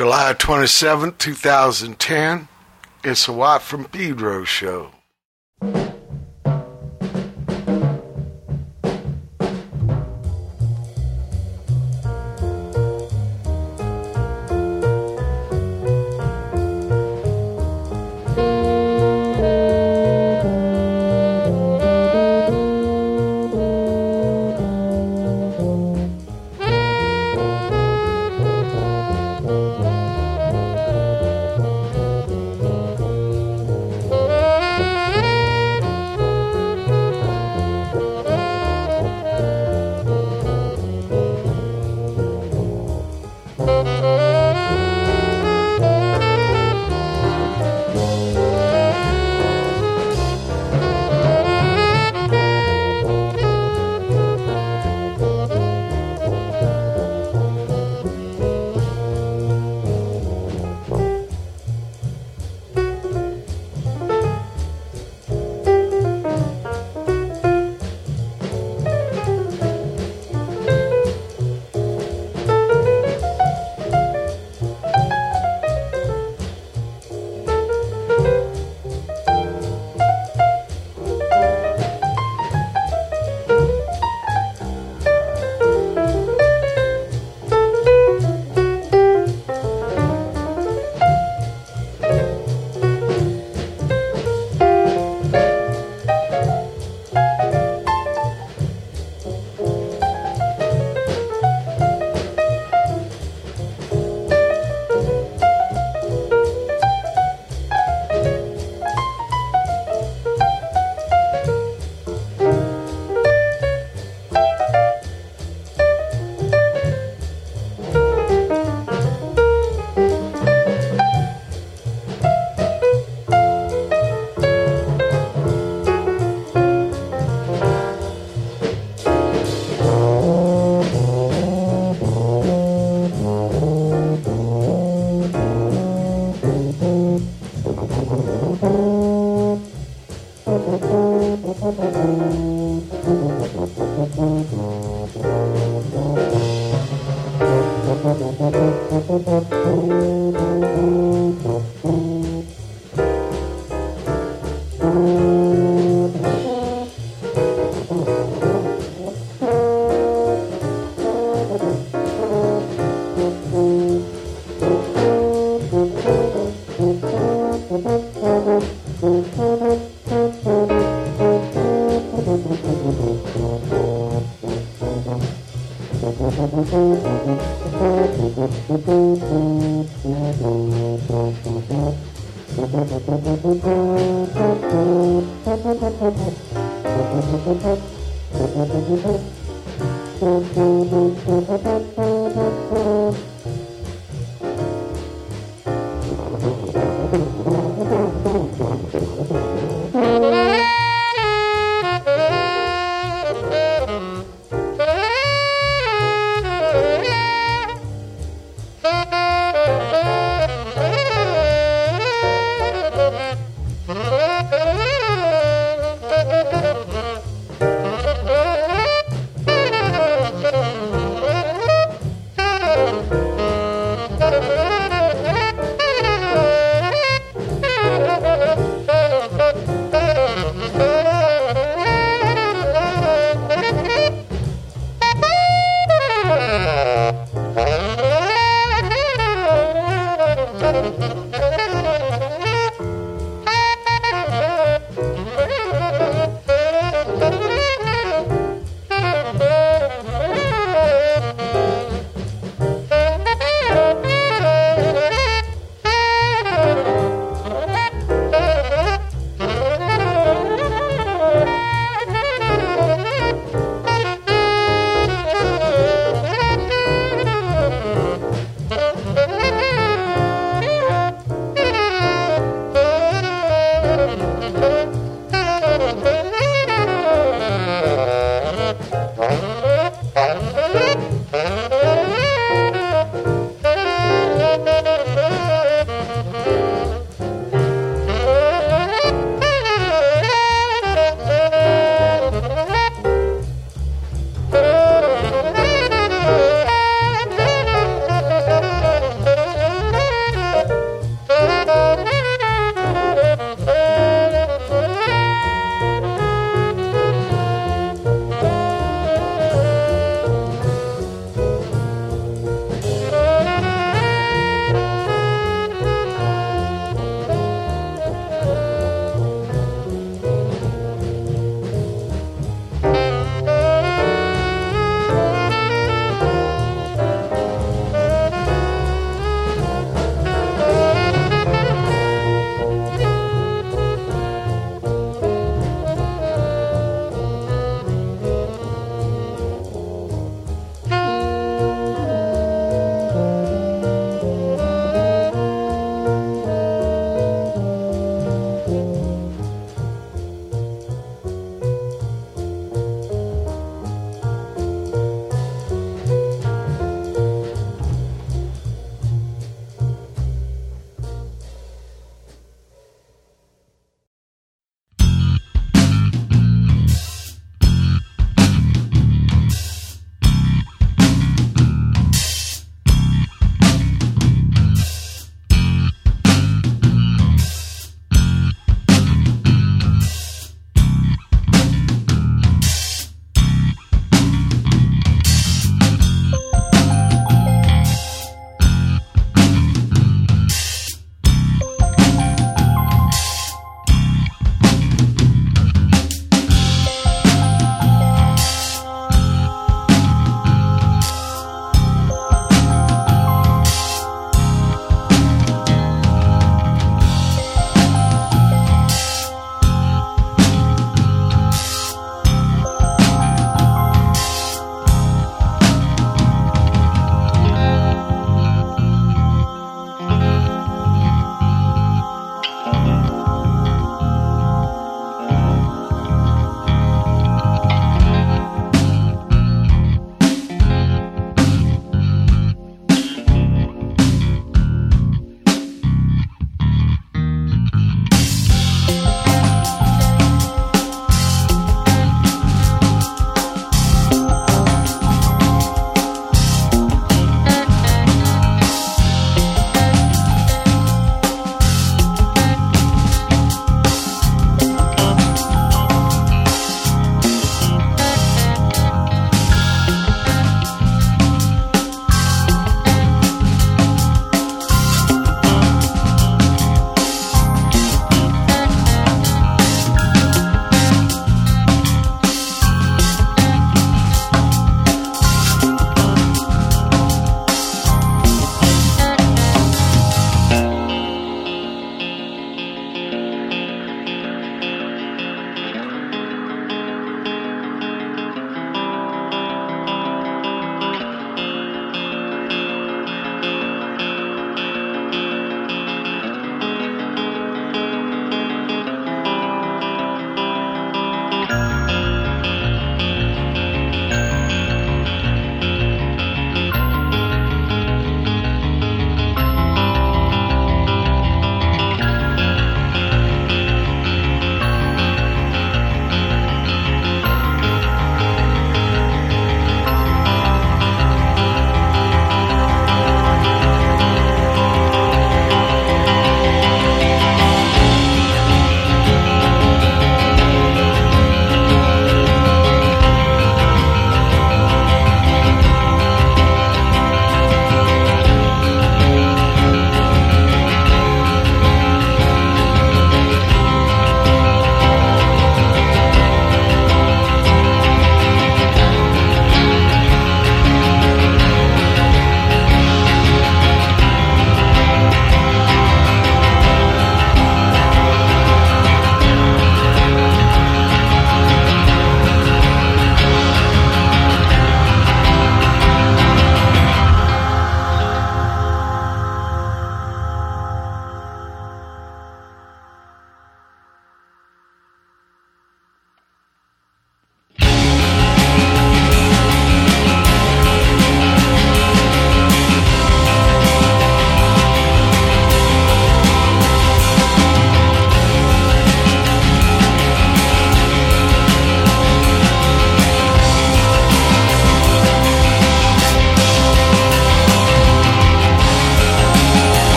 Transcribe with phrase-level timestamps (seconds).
[0.00, 2.48] July 27th, 2010.
[3.04, 4.92] It's a Watt from Pedro show.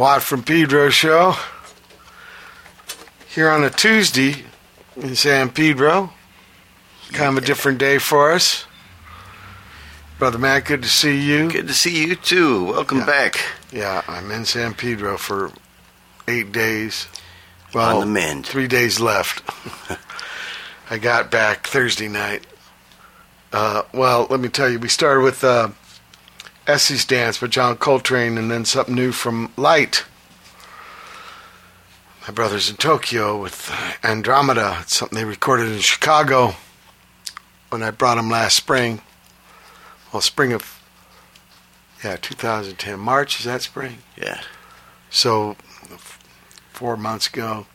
[0.00, 1.34] Watt from Pedro show.
[3.28, 4.44] Here on a Tuesday
[4.96, 6.14] in San Pedro.
[7.12, 8.64] Kind of a different day for us.
[10.18, 11.50] Brother Matt, good to see you.
[11.50, 12.64] Good to see you too.
[12.64, 13.04] Welcome Yeah.
[13.04, 13.40] back
[13.72, 15.52] Yeah, I'm in San Pedro for
[16.26, 17.06] eight days.
[17.74, 18.46] Well, on the mend.
[18.46, 19.42] three days left.
[20.90, 22.46] I got back Thursday night.
[23.52, 25.68] Uh, well, let me tell you, we started with uh,
[26.70, 30.04] Essii's Dance by John Coltrane and then something new from Lite.
[32.28, 33.72] My brother's in Tokyo with
[34.04, 34.78] Andromeda.
[34.82, 36.54] It's something they recorded in Chicago
[37.70, 39.00] when I brought them last spring.
[40.12, 40.80] Well, spring of,
[42.04, 43.00] yeah, 2010.
[43.00, 43.98] March, is that spring?
[44.16, 44.40] Yeah.
[45.10, 45.56] So,
[45.90, 46.20] f-
[46.72, 47.66] four months ago,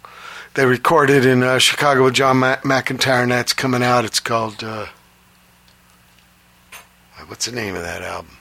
[0.53, 4.05] they recorded in uh, Chicago with John McEntire, and that's coming out.
[4.05, 4.85] It's called, uh,
[7.27, 8.37] what's the name of that album?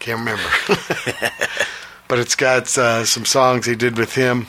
[0.00, 0.42] Can't remember.
[2.08, 4.46] but it's got uh, some songs he did with him.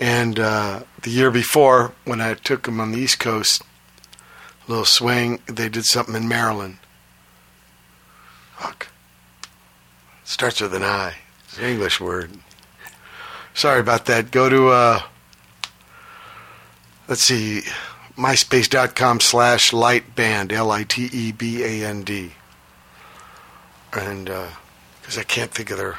[0.00, 3.62] And uh, the year before, when I took him on the East Coast,
[4.66, 6.78] a little swing, they did something in Maryland.
[8.56, 8.88] Fuck.
[10.24, 11.14] Starts with an I.
[11.44, 12.30] It's an English word.
[13.54, 14.30] Sorry about that.
[14.30, 15.02] Go to, uh,
[17.08, 17.62] let's see,
[18.16, 22.32] myspace.com slash lightband, L-I-T-E-B-A-N-D.
[23.92, 24.26] And,
[25.00, 25.96] because I can't think of their,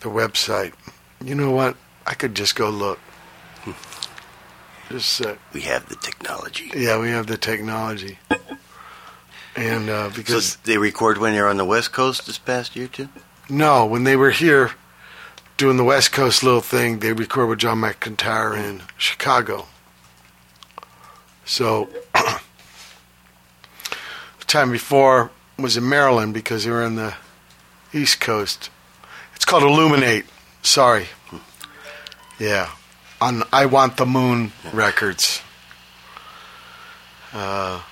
[0.00, 0.72] their website.
[1.24, 1.76] You know what?
[2.06, 2.98] I could just go look.
[4.90, 6.70] Just, uh, We have the technology.
[6.74, 8.18] yeah, we have the technology.
[9.56, 10.56] And, uh, So because...
[10.64, 13.08] they record when they're on the West Coast this past year too.
[13.50, 14.72] No, when they were here
[15.56, 19.66] doing the West Coast little thing, they record with John McEntire in Chicago.
[21.44, 22.40] So the
[24.46, 27.14] time before was in Maryland because they were in the
[27.92, 28.70] East Coast.
[29.34, 30.24] It's called Illuminate.
[30.62, 31.06] Sorry.
[32.38, 32.70] Yeah.
[33.20, 35.42] On I Want the Moon Records.
[37.32, 37.82] Uh,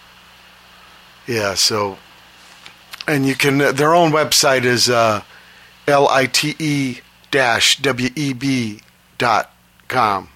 [1.26, 1.99] yeah, so
[3.08, 5.23] and you can their own website is uh,
[5.88, 8.80] L-I-T-E W-E-B
[9.18, 9.52] dot
[9.88, 10.28] com.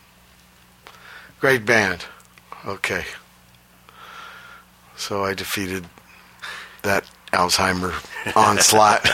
[1.39, 2.05] Great band.
[2.67, 3.05] Okay.
[4.97, 5.87] So I defeated
[6.83, 7.93] that Alzheimer
[8.37, 9.09] onslaught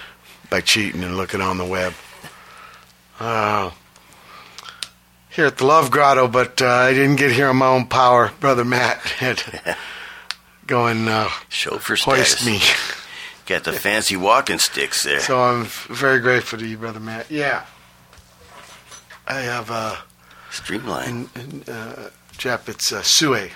[0.50, 1.92] by cheating and looking on the web.
[3.20, 3.70] Uh,
[5.30, 8.32] here at the Love Grotto, but uh, I didn't get here on my own power.
[8.40, 9.76] Brother Matt had
[10.66, 12.46] going uh, Show for hoist status.
[12.46, 12.60] me.
[13.46, 15.20] Got the fancy walking sticks there.
[15.20, 17.30] So I'm very grateful to you, brother Matt.
[17.30, 17.64] Yeah,
[19.26, 19.98] I have a.
[20.50, 22.68] Streamline in, in uh, Jap.
[22.68, 23.50] It's uh, Sue,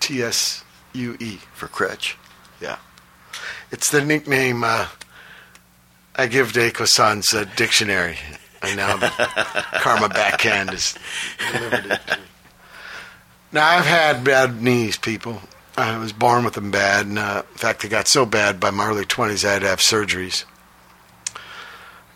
[0.00, 1.38] T S U E.
[1.54, 2.16] for crutch.
[3.70, 4.88] It's the nickname uh,
[6.14, 8.18] I give to Eiko-san's uh, dictionary,
[8.62, 10.98] and now Karma Backhand has
[11.52, 12.18] delivered to.
[13.52, 15.40] Now I've had bad knees, people.
[15.76, 18.70] I was born with them bad, and uh, in fact, they got so bad by
[18.70, 20.44] my early twenties I had to have surgeries.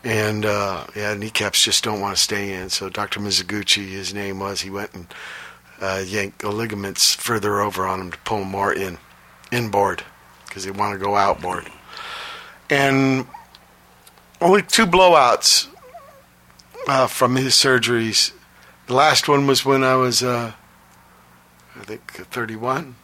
[0.03, 2.69] And uh, yeah, kneecaps just don't want to stay in.
[2.69, 3.19] So Dr.
[3.19, 5.07] Mizuguchi, his name was, he went and
[5.81, 8.99] uh, yanked the ligaments further over on him to pull more in,
[9.51, 10.03] inboard,
[10.57, 11.69] because they want to go outboard.
[12.67, 13.27] And
[14.41, 15.67] only two blowouts
[16.87, 18.31] uh, from his surgeries.
[18.87, 20.53] The last one was when I was, uh,
[21.75, 22.95] I think, 31.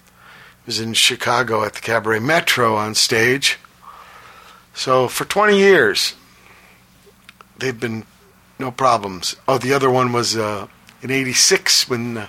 [0.00, 3.58] It was in Chicago at the Cabaret Metro on stage.
[4.72, 6.14] So for 20 years,
[7.58, 8.04] they've been
[8.58, 9.36] no problems.
[9.46, 10.66] Oh, the other one was uh,
[11.02, 12.26] in '86 when uh,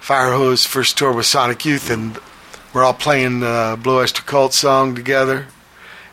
[0.00, 2.18] Fire Hose first toured with Sonic Youth, and
[2.74, 5.46] we're all playing the Blue Oyster Cult song together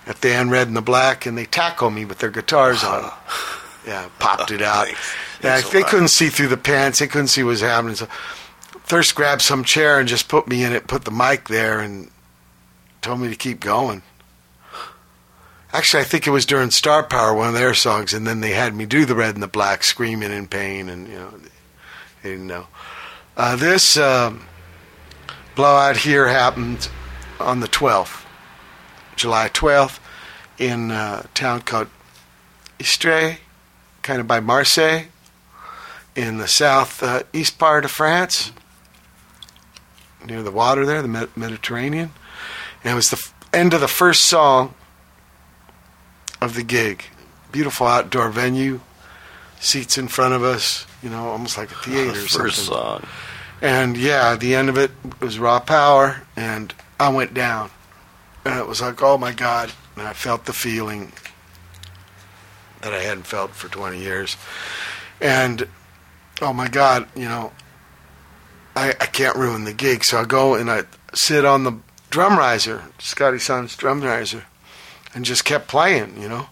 [0.08, 3.12] at the end, Red and the Black, and they tackle me with their guitars on.
[3.84, 4.86] Yeah, popped it out.
[4.86, 5.16] Thanks.
[5.42, 7.00] Yeah, Thanks they couldn't see through the pants.
[7.00, 7.96] They couldn't see what was happening.
[7.96, 8.06] So
[8.84, 12.12] Thirst grabbed some chair and just put me in it, put the mic there, and
[13.02, 14.04] told me to keep going.
[15.74, 18.52] Actually, I think it was during Star Power, one of their songs, and then they
[18.52, 21.34] had me do the red and the black, screaming in pain, and you know,
[22.22, 22.68] they didn't know.
[23.36, 24.46] Uh, this um,
[25.56, 26.90] blowout here happened
[27.40, 28.26] on the 12th,
[29.16, 30.00] July 12th,
[30.58, 31.88] in a town called
[32.80, 33.38] Istres,
[34.02, 35.06] kind of by Marseille,
[36.16, 38.52] in the south uh, east part of France,
[40.26, 42.12] near the water there, the Med- Mediterranean.
[42.84, 44.74] And it was the f- end of the first song
[46.42, 47.06] of the gig.
[47.52, 48.82] Beautiful outdoor venue,
[49.60, 52.52] seats in front of us, you know, almost like a theater or First something.
[52.54, 53.08] song.
[53.62, 57.70] And yeah, the end of it was raw power, and I went down.
[58.44, 59.72] and it was like, oh my God.
[59.96, 61.12] And I felt the feeling
[62.82, 64.36] that I hadn't felt for 20 years.
[65.20, 65.68] And,
[66.42, 67.52] oh my God, you know,
[68.76, 70.04] I, I can't ruin the gig.
[70.04, 71.74] So I go and I sit on the
[72.10, 74.46] drum riser, Scotty Asheton's drum riser,
[75.14, 76.48] and just kept playing, you know.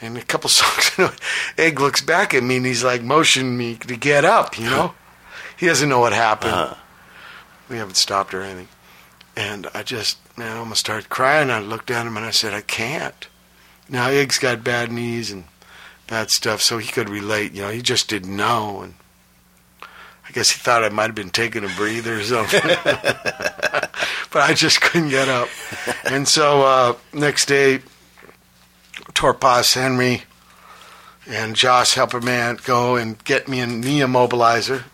[0.00, 1.12] And a couple songs,
[1.56, 4.94] Ig looks back at me and he's like motioning me to get up, you know.
[5.60, 6.54] He doesn't know what happened.
[6.54, 6.74] Uh-huh.
[7.68, 8.68] We haven't stopped or anything.
[9.36, 11.50] And I just, man, I almost started crying.
[11.50, 13.28] I looked at him and I said, I can't.
[13.86, 15.44] Now, Ig's got bad knees and
[16.06, 17.52] bad stuff, so he could relate.
[17.52, 18.80] You know, he just didn't know.
[18.80, 18.94] And
[20.26, 22.62] I guess he thought I might have been taking a breather or something.
[22.64, 23.90] but
[24.34, 25.50] I just couldn't get up.
[26.04, 27.80] And so uh, next day,
[29.12, 30.22] Torpas Henry
[31.28, 34.84] and Josh Helperman go and get me a knee immobilizer.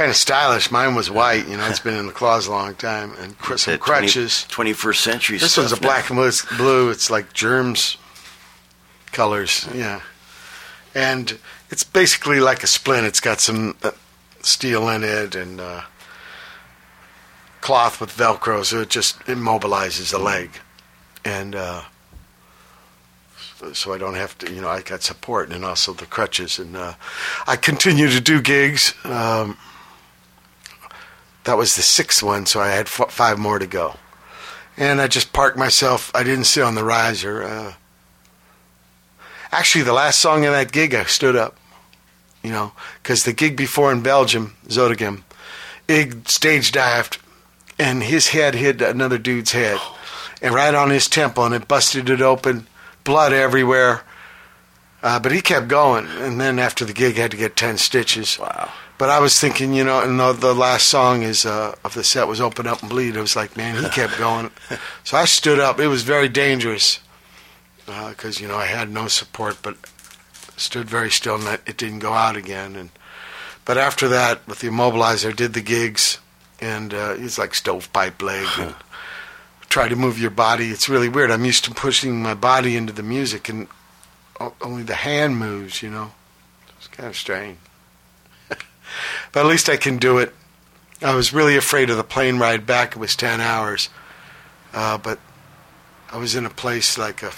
[0.00, 0.70] Kind of stylish.
[0.70, 1.46] Mine was white.
[1.46, 3.12] You know, it's been in the closet a long time.
[3.20, 4.46] And cr- some That 20 crutches.
[4.48, 5.80] 21st century This one's a now.
[5.82, 6.16] black and
[6.56, 6.88] blue.
[6.88, 7.98] It's like germs
[9.12, 9.68] colors.
[9.74, 10.00] Yeah,
[10.94, 11.38] and
[11.68, 13.06] it's basically like a splint.
[13.06, 13.90] It's got some uh,
[14.40, 15.82] steel in it and uh,
[17.60, 20.48] cloth with Velcro, so it just immobilizes the leg,
[21.26, 21.82] and uh,
[23.58, 24.50] so- so I don't have to.
[24.50, 26.94] You know, I got support and also the crutches, and uh,
[27.46, 28.94] I continue to do gigs.
[29.04, 29.58] Um,
[31.44, 33.96] that was the sixth one, so I had f- five more to go
[34.80, 36.10] and I just parked myself.
[36.14, 37.44] I didn't sit on the riser.
[37.44, 37.74] Uh,
[39.52, 41.56] actually, the last song in that gig, I stood up.
[42.42, 42.72] You know,
[43.02, 45.24] because the gig before in Belgium, Zottegem,
[45.88, 47.18] Ig stage dived,
[47.78, 49.78] and his head hit another dude's head,
[50.40, 52.66] and right on his temple, and it busted it open,
[53.04, 54.02] blood everywhere.
[55.02, 58.38] Uh, but he kept going, and then after the gig, had to get ten stitches.
[58.38, 58.72] Wow.
[59.00, 62.04] But I was thinking, you know, and the, the last song is uh, of the
[62.04, 64.50] set was "Open Up and Bleed." It was like, man, he kept going.
[65.04, 65.80] so I stood up.
[65.80, 67.00] It was very dangerous
[67.86, 69.78] because you know I had no support, but
[70.58, 72.76] stood very still, and it it didn't go out again.
[72.76, 72.90] And
[73.64, 76.18] but after that, with the immobilizer, did the gigs,
[76.60, 78.48] and uh, it's like stovepipe leg.
[78.58, 78.74] and
[79.70, 80.68] try to move your body.
[80.68, 81.30] It's really weird.
[81.30, 83.66] I'm used to pushing my body into the music, and
[84.60, 85.82] only the hand moves.
[85.82, 86.12] You know,
[86.76, 87.56] it's kind of strange
[89.32, 90.34] but at least I can do it.
[91.02, 92.92] I was really afraid of the plane ride back.
[92.92, 93.88] It was 10 hours.
[94.72, 95.18] Uh, but
[96.12, 97.32] I was in a place like a,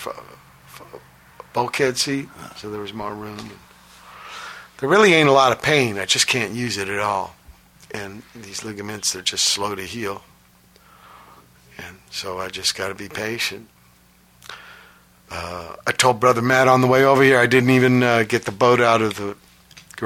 [1.53, 3.51] bulkhead seat, so there was more room.
[4.79, 5.99] There really ain't a lot of pain.
[5.99, 7.37] I just can't use it at all.
[7.91, 10.25] And these ligaments, they're just slow to heal.
[11.77, 13.69] And so I just got to be patient.
[15.31, 18.45] Uh, I told Brother Matt on the way over here I didn't even uh, get
[18.45, 19.37] the boat out of the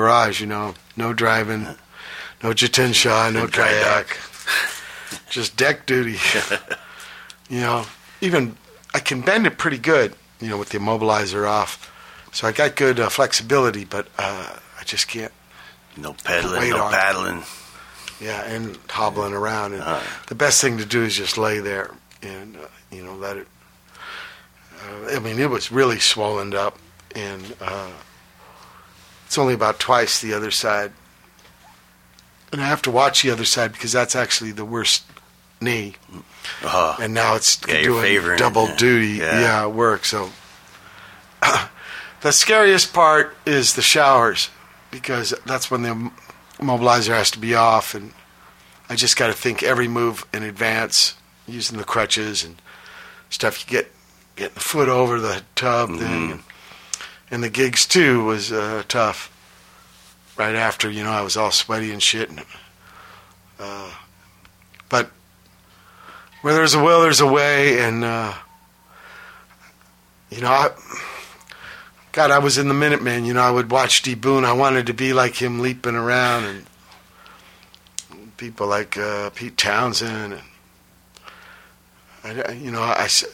[0.00, 0.74] garage, you know.
[0.94, 1.64] No driving,
[2.42, 4.06] no jitensha, no kayak.
[5.30, 6.18] Just deck duty.
[7.48, 7.87] you know,
[8.20, 8.56] even
[8.92, 11.90] I can bend it pretty good, you know, with the immobilizer off.
[12.32, 15.32] So I got good uh, flexibility, but uh, I just can't.
[15.96, 17.42] No pedaling, no paddling.
[18.20, 19.72] Yeah, and hobbling around.
[19.74, 20.00] And Uh.
[20.28, 21.90] the best thing to do is just lay there
[22.22, 23.48] and, uh, you know, let it.
[24.76, 26.78] Uh, I mean, it was really swollen up,
[27.14, 27.88] and uh,
[29.27, 30.93] it's only about twice the other side.
[32.53, 35.05] And I have to watch the other side because that's actually the worst
[35.61, 35.95] knee.
[36.62, 38.77] Uh, And now it's Yeah, doing double yeah.
[38.77, 39.09] duty.
[39.19, 39.41] Yeah.
[39.41, 39.67] Yeah.
[39.67, 40.05] work.
[40.05, 40.31] So
[42.21, 44.51] the scariest part is the showers
[44.91, 46.11] because that's when the
[46.59, 48.12] mobilizer has to be off, and
[48.89, 52.57] I just got to think every move in advance using the crutches and
[53.31, 53.61] stuff.
[53.65, 53.93] You get
[54.37, 55.99] getting the foot over the tub Mm-hmm.
[56.31, 56.43] thing,
[57.31, 59.33] and, the gigs too was uh, tough.
[60.37, 62.43] Right after, you know, I was all sweaty and shit, and
[63.59, 63.91] uh,
[64.91, 65.11] but
[66.43, 68.35] where there's a will, there's a way, and uh,
[70.31, 70.71] you know, I,
[72.12, 73.25] God, I was in the Minutemen.
[73.25, 74.15] You know, I would watch D.
[74.15, 74.45] Boon.
[74.45, 76.67] I wanted to be like him, leaping around, and
[78.37, 80.35] people like uh, Pete Townshend,
[82.23, 83.25] and I, you know, I s-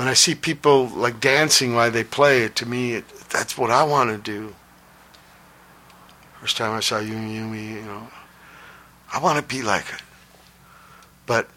[0.00, 3.70] when I see people like dancing while they play it, to me, it, that's what
[3.70, 4.54] I want to do.
[6.40, 8.08] First time I saw Yumi Yumi, you know,
[9.12, 10.00] I want to be like it,
[11.26, 11.50] but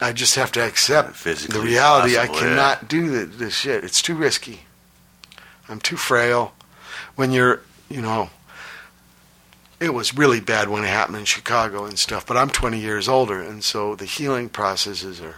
[0.00, 2.18] I just have to accept the reality.
[2.18, 2.40] I possible, yeah.
[2.56, 3.84] cannot do the, this shit.
[3.84, 4.62] It's too risky.
[5.68, 6.54] I'm too frail.
[7.14, 8.30] When you're, you know,
[9.78, 12.26] it was really bad when it happened in Chicago and stuff.
[12.26, 15.36] But I'm 20 years older, and so the healing processes are.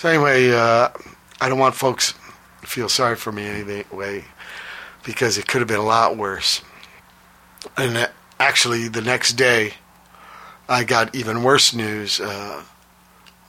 [0.00, 0.88] So anyway, uh,
[1.42, 2.14] I don't want folks
[2.62, 4.24] to feel sorry for me anyway,
[5.04, 6.62] because it could have been a lot worse.
[7.76, 8.08] And
[8.38, 9.74] actually, the next day,
[10.70, 12.18] I got even worse news.
[12.18, 12.62] Uh,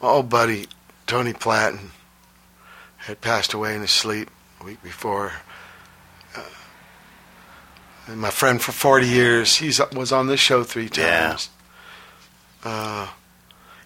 [0.02, 0.68] old buddy
[1.08, 1.92] Tony Platten
[2.98, 5.32] had passed away in his sleep a week before.
[6.36, 6.44] Uh,
[8.08, 11.50] and my friend for 40 years, he was on this show three times.
[12.66, 12.70] Yeah.
[12.70, 13.08] Uh,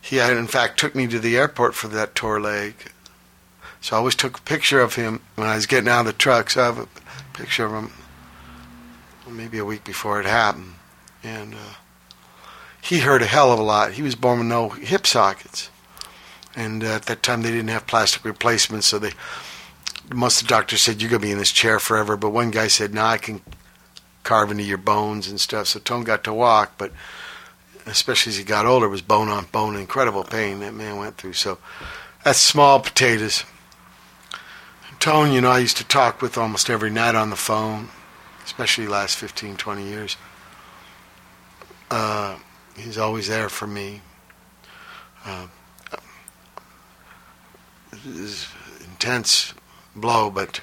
[0.06, 2.76] he had, in fact, took me to the airport for that tour leg.
[3.82, 6.14] So I always took a picture of him when I was getting out of the
[6.14, 6.52] truck.
[6.52, 6.88] So I have a
[7.34, 7.92] picture of him
[9.28, 10.76] maybe a week before it happened.
[11.24, 11.74] And uh,
[12.80, 13.94] he hurt a hell of a lot.
[13.94, 15.72] He was born with no hip sockets.
[16.56, 19.12] And uh, at that time, they didn't have plastic replacements, so they
[20.14, 22.16] most of the doctors said you're gonna be in this chair forever.
[22.16, 23.42] But one guy said, "No, nah, I can
[24.24, 26.92] carve into your bones and stuff." So Tone got to walk, but
[27.86, 31.34] especially as he got older, was bone on bone, incredible pain that man went through.
[31.34, 31.58] So
[32.24, 33.44] that's small potatoes.
[35.00, 37.90] Tone, you know, I used to talk with almost every night on the phone,
[38.44, 40.18] especially last 15, 20 years.
[41.92, 42.38] Uh,
[42.76, 44.02] he's always there for me.
[45.24, 45.48] Uh,
[48.06, 48.48] is
[48.82, 49.54] intense
[49.96, 50.62] blow, but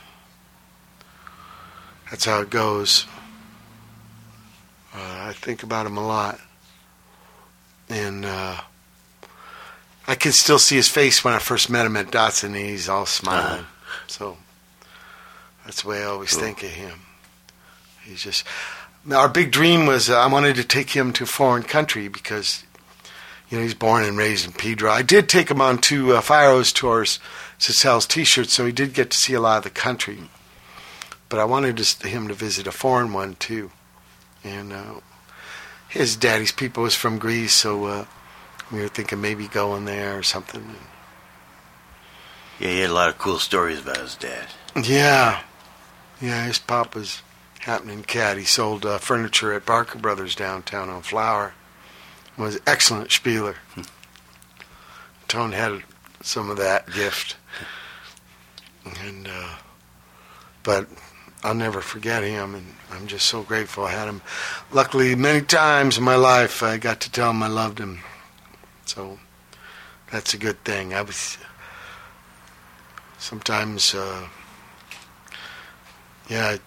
[2.10, 3.06] that's how it goes.
[4.94, 6.38] Uh, I think about him a lot,
[7.92, 8.56] and uh,
[10.08, 12.56] I can still see his face when I first met him at Datsun.
[12.56, 14.04] He's all smiling, uh-huh.
[14.06, 14.36] so
[15.64, 16.40] that's the way I always cool.
[16.40, 17.00] think of him.
[18.04, 18.44] He's just
[19.12, 22.64] our big dream was uh, I wanted to take him to a foreign country because
[23.50, 24.90] you know he's born and raised in Pedro.
[24.90, 27.20] I did take him on two uh, FireHose tours
[27.60, 30.18] to sell T-shirts, so he did get to see a lot of the country.
[31.28, 33.70] But I wanted to, him to visit a foreign one too,
[34.42, 34.94] and uh,
[35.92, 38.04] his daddy's people was from Greece, so uh,
[38.72, 40.76] we were thinking maybe going there or something.
[42.58, 44.46] Yeah, he had a lot of cool stories about his dad.
[44.82, 45.42] Yeah,
[46.18, 47.20] yeah, his pop was
[47.60, 48.38] happening cat.
[48.38, 51.52] He sold uh, furniture at Barker Brothers downtown on Flower.
[52.38, 53.56] Was excellent spieler.
[53.74, 53.82] Hmm.
[55.28, 55.82] Tone had
[56.22, 57.36] some of that gift,
[59.00, 59.56] and uh,
[60.62, 60.88] but
[61.42, 64.22] I'll never forget him, and I'm just so grateful I had him.
[64.70, 68.00] Luckily, many times in my life, I got to tell him I loved him,
[68.84, 69.18] so
[70.10, 70.94] that's a good thing.
[70.94, 71.38] I was
[73.18, 74.28] sometimes, uh,
[76.28, 76.58] yeah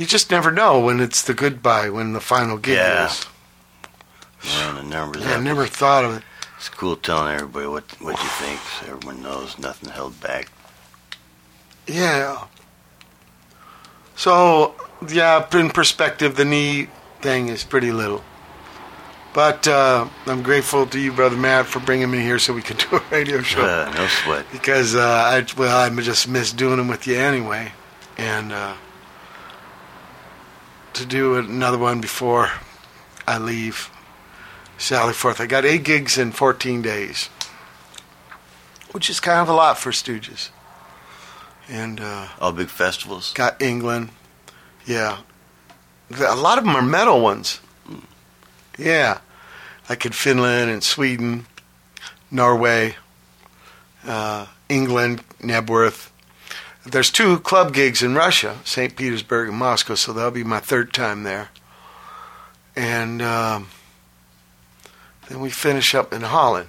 [0.00, 3.06] you just never know when it's the goodbye, when the final gig yeah.
[3.06, 3.26] is.
[4.42, 5.22] Yeah, the numbers.
[5.22, 6.22] Yeah, I never thought of it.
[6.56, 8.60] It's cool telling everybody what what you think.
[8.60, 10.50] So everyone knows nothing held back.
[11.86, 12.46] Yeah.
[14.20, 14.74] So
[15.08, 16.88] yeah, in perspective, the knee
[17.22, 18.22] thing is pretty little.
[19.32, 22.76] But uh, I'm grateful to you, brother Matt, for bringing me here so we could
[22.90, 23.62] do a radio show.
[23.62, 24.44] Uh, no sweat.
[24.52, 27.72] Because uh, I well, I just miss doing them with you anyway,
[28.18, 28.74] and uh,
[30.92, 32.50] to do another one before
[33.26, 33.88] I leave
[34.76, 35.40] Sally Forth.
[35.40, 37.30] I got eight gigs in 14 days,
[38.92, 40.50] which is kind of a lot for Stooges.
[41.70, 43.32] And uh, all big festivals.
[43.32, 44.10] Got England,
[44.84, 45.18] yeah.
[46.18, 47.60] A lot of them are metal ones.
[48.76, 49.20] Yeah,
[49.88, 51.46] like in Finland and Sweden,
[52.30, 52.96] Norway,
[54.04, 56.10] uh, England, Knebworth.
[56.84, 58.96] there's two club gigs in Russia, St.
[58.96, 61.50] Petersburg and Moscow, so that'll be my third time there.
[62.74, 63.68] And um,
[65.28, 66.68] then we finish up in Holland.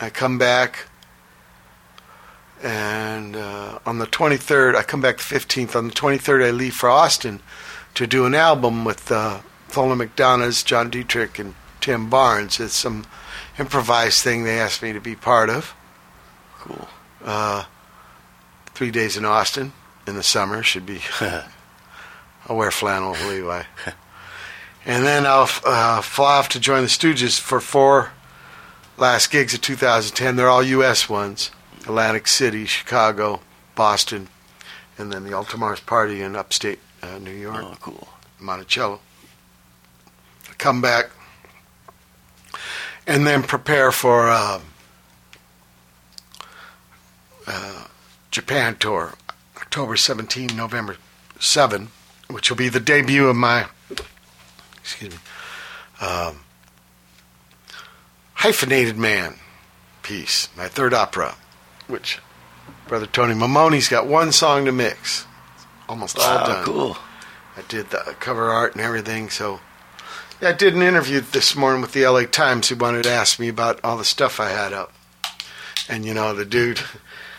[0.00, 0.86] I come back,
[2.62, 5.76] and uh, on the 23rd, I come back the 15th.
[5.76, 7.40] On the 23rd, I leave for Austin
[7.94, 12.60] to do an album with uh, Thollem McDonas, John Dieterich, and Tim Barnes.
[12.60, 13.06] It's some
[13.58, 15.74] improvised thing they asked me to be part of.
[16.58, 16.88] Cool.
[17.24, 17.64] Uh,
[18.74, 19.72] three days in Austin
[20.06, 21.00] in the summer should be.
[21.20, 23.62] I'll wear flannel, Levi.
[24.86, 28.12] and then I'll uh, fly off to join the Stooges for four
[28.96, 30.36] last gigs of 2010.
[30.36, 31.08] They're all U.S.
[31.08, 31.50] ones:
[31.88, 33.40] Atlantic City, Chicago,
[33.74, 34.28] Boston,
[34.96, 37.64] and then the All Tomorrow's party in upstate uh, New York.
[37.64, 38.08] Oh, cool.
[38.38, 39.00] Monticello.
[40.58, 41.10] Come back
[43.06, 44.28] and then prepare for.
[44.28, 44.60] Uh,
[47.48, 47.84] uh,
[48.30, 49.14] Japan tour,
[49.56, 50.96] October 17, November
[51.40, 51.88] 7,
[52.28, 53.66] which will be the debut of my,
[54.76, 55.18] excuse me,
[56.00, 56.40] um,
[58.34, 59.36] hyphenated man
[60.02, 61.36] piece, my third opera,
[61.88, 62.20] which
[62.86, 65.26] Brother Tony Maimone's got one song to mix.
[65.88, 66.64] Almost all done.
[66.64, 66.96] cool.
[67.56, 69.60] I did the cover art and everything, so
[70.40, 73.40] yeah, I did an interview this morning with the LA Times who wanted to ask
[73.40, 74.92] me about all the stuff I had up.
[75.88, 76.80] And you know, the dude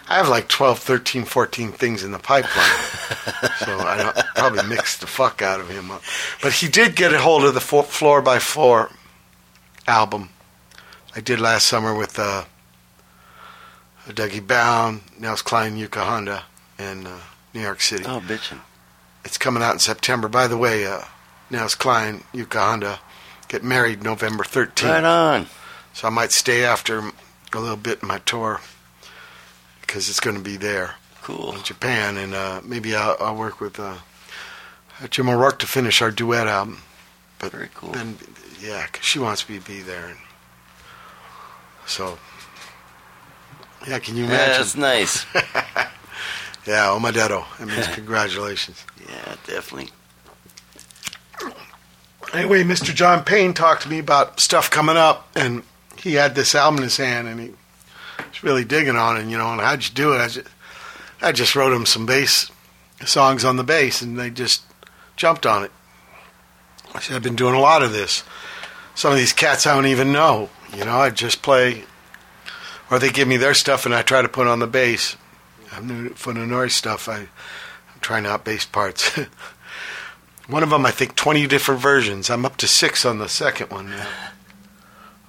[0.10, 2.66] I have like 12, 13, 14 things in the pipeline.
[3.60, 5.92] so I probably mixed the fuck out of him.
[5.92, 6.02] up.
[6.42, 8.90] But he did get a hold of the Floored by Four
[9.88, 10.30] album
[11.16, 12.46] I did last summer with uh,
[14.14, 16.44] Dougie Bowne, Nels Cline, Yuka Honda,
[16.78, 17.20] in uh,
[17.54, 18.04] New York City.
[18.08, 18.60] Oh, bitchin'.
[19.26, 20.28] It's coming out in September.
[20.28, 21.02] By the way, uh,
[21.50, 23.00] Nels Cline, Yuka Honda
[23.48, 24.84] get married November 13th.
[24.90, 25.48] Right on.
[25.94, 27.00] So I might stay after
[27.54, 28.62] a little bit in my tour
[29.82, 31.56] because it's going to be there Cool.
[31.56, 33.96] in Japan, and uh, maybe I'll, I'll work with uh,
[35.10, 36.82] Jim O'Rourke to finish our duet album.
[37.40, 37.92] But Very cool.
[37.92, 38.18] then,
[38.62, 40.18] yeah, 'cause she wants me to be there, and
[41.86, 42.20] so
[43.88, 44.54] yeah, can you Yeah, imagine?
[44.58, 45.26] that's nice.
[46.68, 47.46] Yeah, omedeto.
[47.58, 48.86] That means congratulations.
[49.10, 49.90] yeah, definitely.
[52.34, 52.94] Anyway, Mr.
[52.94, 55.64] John Payne talked to me about stuff coming up, and
[55.98, 57.50] he had this album in his hand, and he
[58.20, 59.28] was really digging on it.
[59.28, 60.18] You know, and how'd you do it?
[60.20, 60.48] I just,
[61.22, 62.52] I just wrote him some bass
[63.06, 64.62] songs on the bass, and they just
[65.16, 65.72] jumped on it.
[66.94, 68.24] I said, I've been doing a lot of this.
[68.94, 70.50] Some of these cats I don't even know.
[70.76, 71.84] You know, I just play,
[72.90, 75.16] or they give me their stuff, and I try to put on the bass.
[75.72, 77.08] I'm new for the noise stuff.
[77.08, 79.20] I, I'm trying out bass parts.
[80.48, 82.32] One of them, I think, 20 different versions.
[82.32, 84.08] I'm up to six on the second one now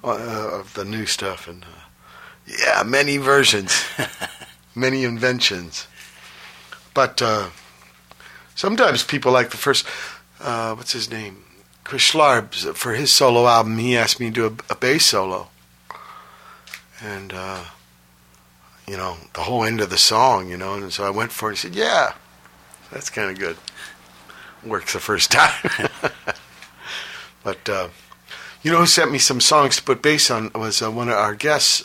[0.03, 1.47] uh, of the new stuff.
[1.47, 1.89] And uh,
[2.47, 3.83] yeah, many versions,
[4.75, 5.87] many inventions.
[6.95, 7.49] But uh,
[8.55, 9.85] sometimes people like the first,
[10.39, 11.43] uh, what's his name?
[11.83, 15.50] Chris Schlarb, for his solo album, he asked me to do a, a bass solo.
[17.03, 17.63] And, uh,
[18.87, 21.49] you know, the whole end of the song, you know, and so I went for
[21.49, 21.53] it.
[21.53, 22.13] He said, yeah,
[22.91, 23.57] that's kind of good
[24.65, 25.89] works the first time.
[27.43, 27.87] but uh,
[28.61, 31.15] you know who sent me some songs to put bass on was uh, one of
[31.15, 31.83] our guests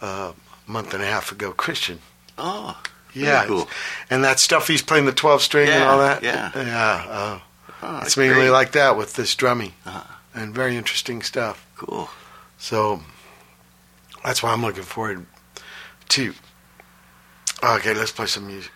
[0.00, 0.32] uh,
[0.66, 1.98] a month and a half ago, Christian.
[2.38, 2.80] Oh,
[3.12, 3.68] Yeah, cool.
[4.08, 6.22] and that stuff he's playing the twelve string and all that.
[6.22, 6.50] yeah.
[6.54, 7.04] yeah.
[7.08, 7.40] Uh,
[7.82, 8.50] oh it's mainly great.
[8.50, 10.04] like that with this drumming Uh-huh.
[10.34, 11.66] and very interesting stuff.
[11.76, 12.08] Cool.
[12.58, 13.00] So
[14.24, 15.26] that's why I'm looking forward
[16.10, 16.34] to.
[17.62, 18.72] Okay, let's play some music.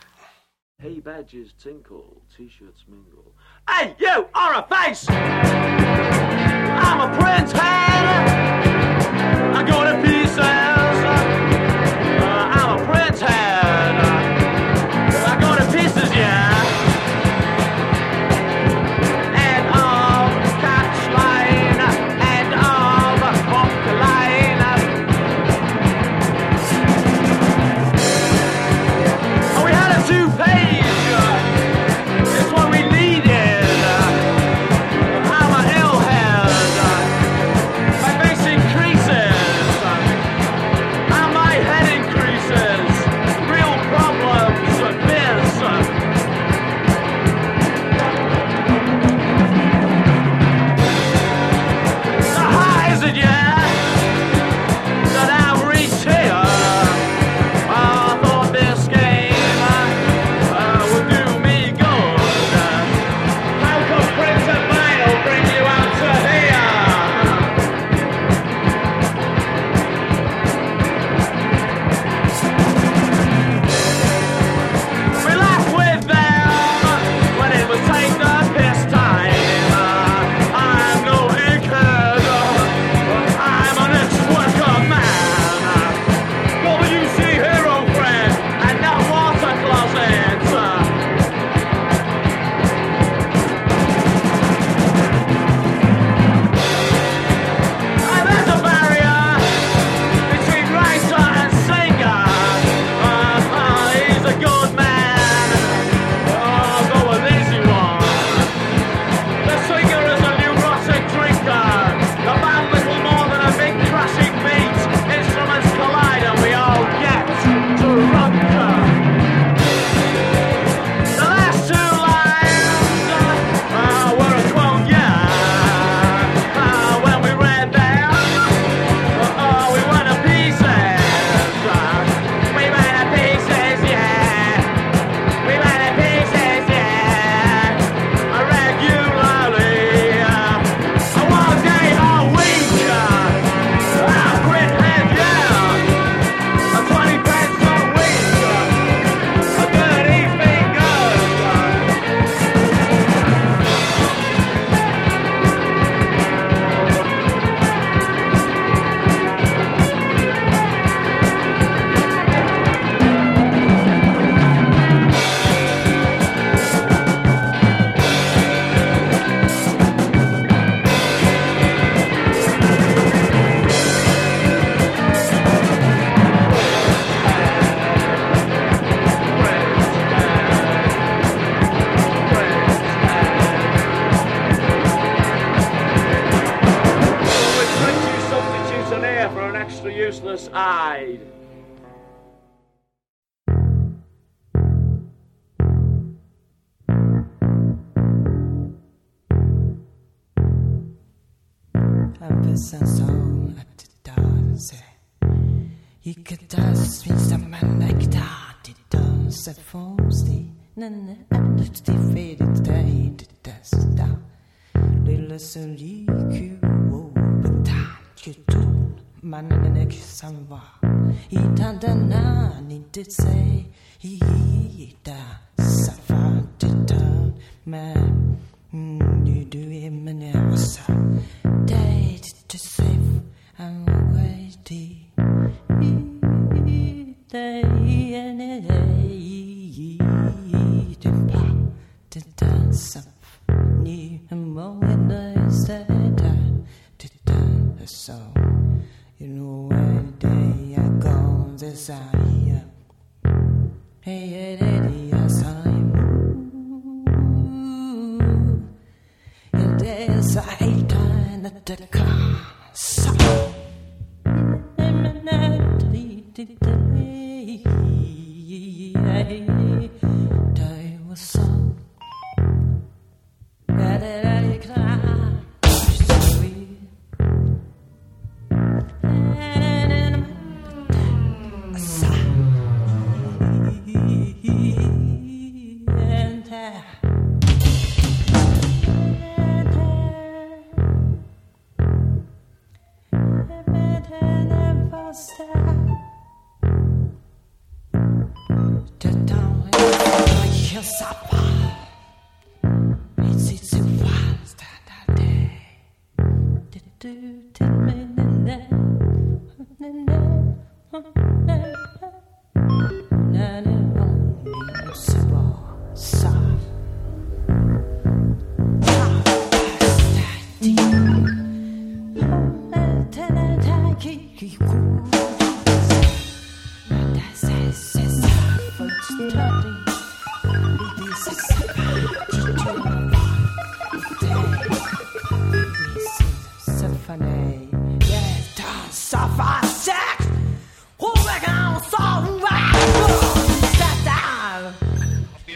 [0.78, 3.32] Hey badges tinkle, t-shirts mingle.
[3.68, 5.06] Hey, you are a face!
[5.08, 7.53] I'm a prince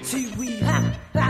[0.09, 1.28] See, we have that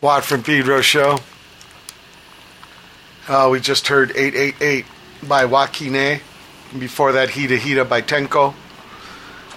[0.00, 1.18] Watt from Pedro show.
[3.28, 4.86] Uh, we just heard 888
[5.28, 6.20] by Joaquine.
[6.78, 8.54] Before that, Hita Hita by Tenko.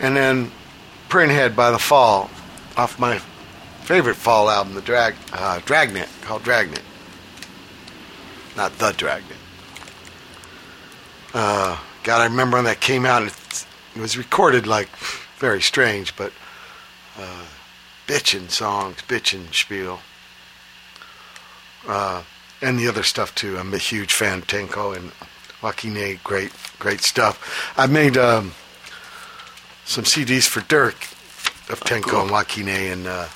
[0.02, 0.52] And then
[1.08, 2.30] Printhead by The Fall
[2.76, 3.20] off my
[3.84, 6.82] favorite Fall album, the Drag uh, Dragnet, called Dragnet.
[8.58, 9.38] Not The Dragnet.
[11.34, 13.24] Uh, God, I remember when that came out.
[13.24, 13.66] It,
[13.96, 14.90] it was recorded like
[15.38, 16.34] very strange, but
[17.18, 17.46] uh,
[18.08, 20.02] bitchin' songs, bitchin' spiel.
[21.88, 22.24] Uh,
[22.62, 23.58] and the other stuff too.
[23.58, 25.12] I'm a huge fan of Tenko and
[25.62, 26.20] Joaquin.
[26.24, 27.74] Great, great stuff.
[27.78, 28.54] I made um,
[29.86, 30.96] some CDs for Dirk
[31.70, 32.22] of Tenko cool.
[32.22, 33.28] and Joaquin, and uh,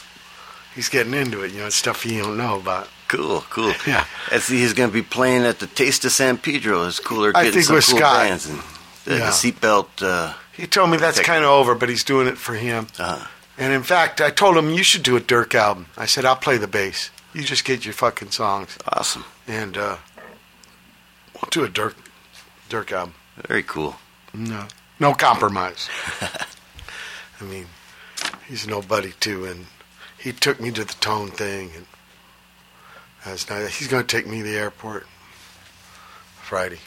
[0.76, 1.52] he's getting into it.
[1.52, 2.88] You know, stuff he don't know about.
[3.08, 3.74] Cool, cool.
[3.88, 4.06] Yeah.
[4.40, 6.84] See he's going to be playing at the Taste of San Pedro.
[6.88, 8.18] It's cooler I think some with cool Scott.
[8.28, 8.60] bands and
[9.06, 9.18] the, Yeah.
[9.20, 9.88] the seatbelt.
[10.02, 12.88] Uh, He told me that's kind of over, but he's doing it for him.
[13.00, 13.26] uh,
[13.58, 15.86] And in fact, I told him you should do a Dirk album.
[15.98, 17.10] I said I'll play the bass.
[17.38, 19.24] You just get your fucking songs, awesome.
[19.48, 19.98] and uh,
[21.36, 21.96] we'll do a Dirk
[22.68, 23.14] Dirk album.
[23.48, 23.96] Very cool.
[24.34, 24.66] No,
[25.00, 25.88] no compromise.
[27.40, 27.68] I mean,
[28.48, 29.68] he's nobody too, and
[30.18, 31.86] he took me to the tone thing, and
[33.24, 33.78] that's nice.
[33.78, 35.06] He's going to take me to the airport
[36.42, 36.80] Friday.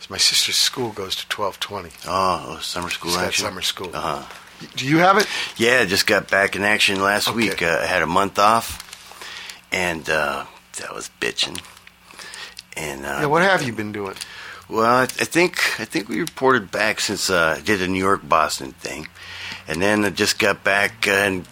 [0.00, 1.90] 'Cause my sister's school goes to twelve twenty.
[2.08, 3.44] Oh, summer school She's action.
[3.44, 3.90] summer school.
[3.94, 4.66] Uh huh.
[4.74, 5.28] Do you have it?
[5.56, 7.36] Yeah, just got back in action last Okay.
[7.36, 7.62] week.
[7.62, 8.89] Uh, I had a month off,
[9.72, 10.44] and uh,
[10.78, 11.60] that was bitching.
[12.76, 13.26] And uh, Yeah.
[13.26, 14.14] What have you been doing?
[14.68, 17.98] Well, I, I think I think we reported back since uh, I did the New
[17.98, 19.08] York Boston thing,
[19.66, 21.48] and then I just got back uh, and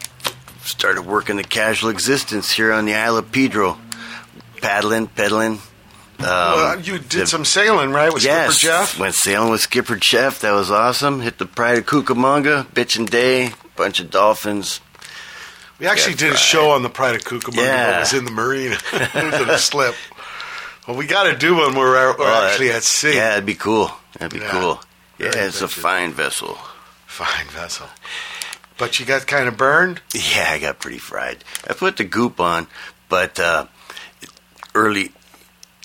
[0.63, 3.79] started working the casual existence here on the Isle of Pedro,
[4.61, 5.59] paddling, pedaling.
[6.21, 8.99] Um, well, you did the- some sailing, right, with yes, Skipper Jeff?
[9.01, 10.41] went sailing with Skipper Jeff.
[10.41, 11.21] That was awesome.
[11.21, 14.81] Hit the Pride of Cucamonga, bitchin' day, bunch of dolphins.
[15.79, 17.57] We actually did a show on the Pride of Cucamonga.
[17.57, 17.97] Yeah.
[17.97, 18.77] It was in the marina.
[18.93, 19.95] it was in a slip.
[20.87, 23.15] Well, we got to do one where we're, we're that- actually at sea.
[23.15, 23.91] Yeah, it'd be cool.
[24.19, 24.51] That'd be Yeah.
[24.51, 24.81] cool.
[25.19, 26.57] Yeah, Very it's a fine vessel.
[27.07, 27.87] Fine vessel.
[28.77, 30.01] But you got kind of burned?
[30.15, 31.43] Yeah, I got pretty fried.
[31.69, 32.69] I put the goop on,
[33.09, 33.67] but uh,
[34.75, 35.11] early,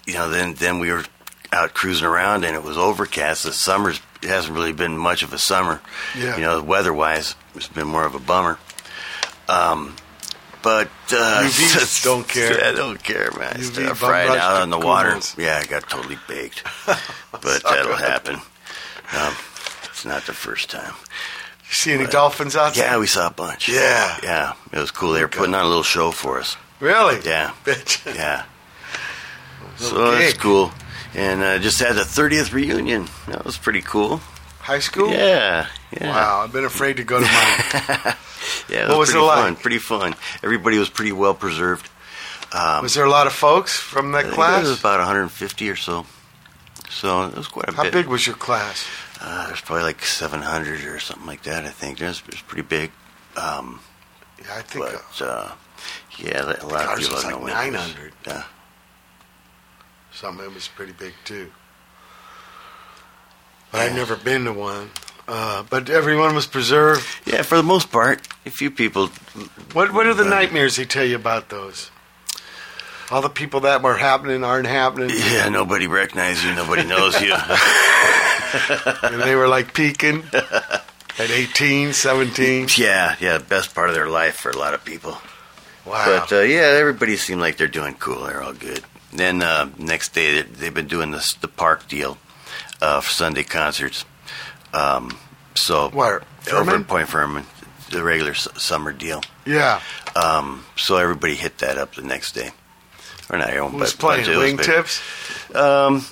[0.06, 1.04] you know, then then we were
[1.52, 3.44] out cruising around and it was overcast.
[3.44, 5.82] The summer's it hasn't really been much of a summer.
[6.18, 6.36] Yeah.
[6.36, 8.58] You know, weather-wise, it's been more of a bummer.
[9.48, 9.96] Um,
[10.62, 12.64] but uh, UVs don't care.
[12.64, 13.56] I don't care, man.
[13.56, 15.20] UV bum fried out on the water.
[15.38, 16.64] Yeah, I got totally baked.
[17.32, 18.36] but that'll happen.
[19.16, 19.34] Um,
[19.86, 20.94] it's not the first time.
[21.68, 22.86] You see any dolphins out there?
[22.86, 23.68] Yeah, we saw a bunch.
[23.68, 24.18] Yeah.
[24.24, 25.12] Yeah, it was cool.
[25.14, 25.40] They were Okay.
[25.40, 26.56] putting on a little show for us.
[26.80, 27.20] Really?
[27.26, 27.54] Yeah.
[27.66, 28.04] Bitch.
[28.16, 28.46] Yeah.
[29.78, 30.72] So that's cool.
[31.16, 33.08] And uh, just had the 30th reunion.
[33.28, 34.22] That was pretty cool.
[34.64, 35.10] High school?
[35.12, 35.68] Yeah.
[35.92, 36.10] Yeah.
[36.10, 38.16] Wow, I've been afraid to go to mine.
[38.70, 39.44] Yeah, it What was pretty it like?
[39.44, 39.56] fun.
[39.56, 40.16] Pretty fun.
[40.44, 41.90] Everybody was pretty well preserved.
[42.52, 44.62] Um, was there a lot of folks from I that think class?
[44.64, 46.06] There was about 150 or so.
[46.90, 47.94] So it was quite a How bit.
[47.94, 48.86] How big was your class?
[49.22, 51.66] Uh, there's probably like 700 or something like that.
[51.66, 52.92] I think it was, it was pretty big.
[53.38, 53.80] Um,
[54.40, 55.52] Yeah, I think uh, but uh,
[56.20, 58.14] yeah, a lot of people was like 900.
[58.28, 58.44] Yeah.
[60.12, 61.52] some of it was pretty big too.
[63.74, 64.92] But I've never been to one.
[65.28, 67.04] Uh, but everyone was preserved.
[67.26, 69.08] Yeah, for the most part, a few people.
[69.74, 71.90] What What are the Uh, nightmares they tell you about those?
[73.12, 77.34] All the people that were happening aren't happening, Yeah, nobody recognizes you, nobody knows you.
[79.04, 82.68] and they were like peaking at 18, 17.
[82.78, 85.18] yeah, yeah, best part of their life for a lot of people.
[85.86, 86.06] Wow.
[86.06, 88.24] But uh, yeah, everybody seemed like they're doing cool.
[88.24, 88.84] They're all good.
[89.12, 92.18] Then uh, next day, they- they've been doing this the park deal
[92.84, 94.06] uh, Sunday concerts.
[94.74, 95.18] Um,
[95.56, 96.24] so Where?
[96.52, 96.76] over Fermin?
[96.76, 97.44] in Point Fermin,
[97.92, 99.22] the regular s- summer deal.
[99.46, 99.82] yeah.
[100.16, 102.52] Um, so everybody hit that up the next day.
[103.30, 104.26] Or not everyone, Who was but playing?
[104.26, 104.60] but it was big.
[104.60, 105.56] Wingtips?
[105.56, 106.06] Um,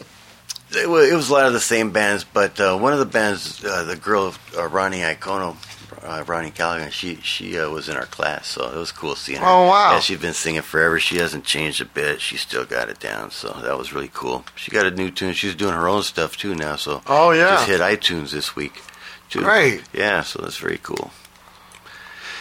[0.71, 3.05] it was, it was a lot of the same bands, but uh, one of the
[3.05, 5.55] bands, uh, the girl uh, Ronnie Icono,
[6.03, 9.39] uh, Ronnie Callaghan, she she uh, was in our class, so it was cool seeing
[9.39, 9.45] her.
[9.45, 9.93] Oh, wow.
[9.93, 10.99] Yeah, she's been singing forever.
[10.99, 12.21] She hasn't changed a bit.
[12.21, 14.43] She still got it down, so that was really cool.
[14.55, 15.33] She got a new tune.
[15.33, 16.75] She's doing her own stuff too now.
[16.75, 17.55] So Oh, yeah.
[17.55, 18.81] just hit iTunes this week.
[19.29, 19.41] Too.
[19.41, 19.83] Great.
[19.93, 21.11] Yeah, so that's very cool.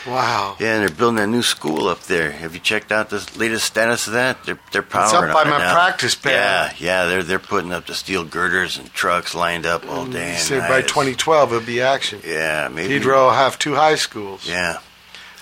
[0.07, 0.57] Wow.
[0.59, 2.31] Yeah, and they're building a new school up there.
[2.31, 4.43] Have you checked out the latest status of that?
[4.45, 5.75] They're they're It's up by it my now.
[5.75, 6.75] practice pad.
[6.79, 10.13] Yeah, yeah, they're they're putting up the steel girders and trucks lined up all day.
[10.13, 12.21] They and said by 2012 it'll be action.
[12.27, 12.95] Yeah, maybe.
[12.95, 14.49] Pedro will have two high schools.
[14.49, 14.79] Yeah,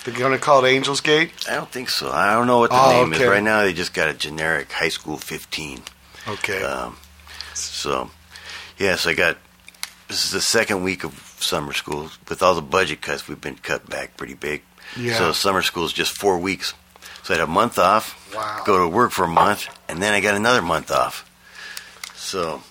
[0.05, 1.31] They're going to call it Angels Gate?
[1.49, 2.11] I don't think so.
[2.11, 3.23] I don't know what the Oh, name okay.
[3.25, 3.63] is right now.
[3.63, 5.83] They just got a generic high school 15.
[6.27, 6.63] Okay.
[6.63, 6.97] Um,
[7.55, 8.11] so,
[8.77, 9.37] yes, I got.
[10.09, 11.13] This is the second week of
[11.43, 12.11] summer school.
[12.29, 14.63] With all the budget cuts, we've been cut back pretty big.
[14.97, 15.17] Yeah.
[15.19, 16.75] So summer school is just four weeks.
[17.23, 18.33] So I had a month off.
[18.35, 18.63] Wow.
[18.65, 21.25] Go to work for a month, and then I got another month off.
[22.15, 22.63] So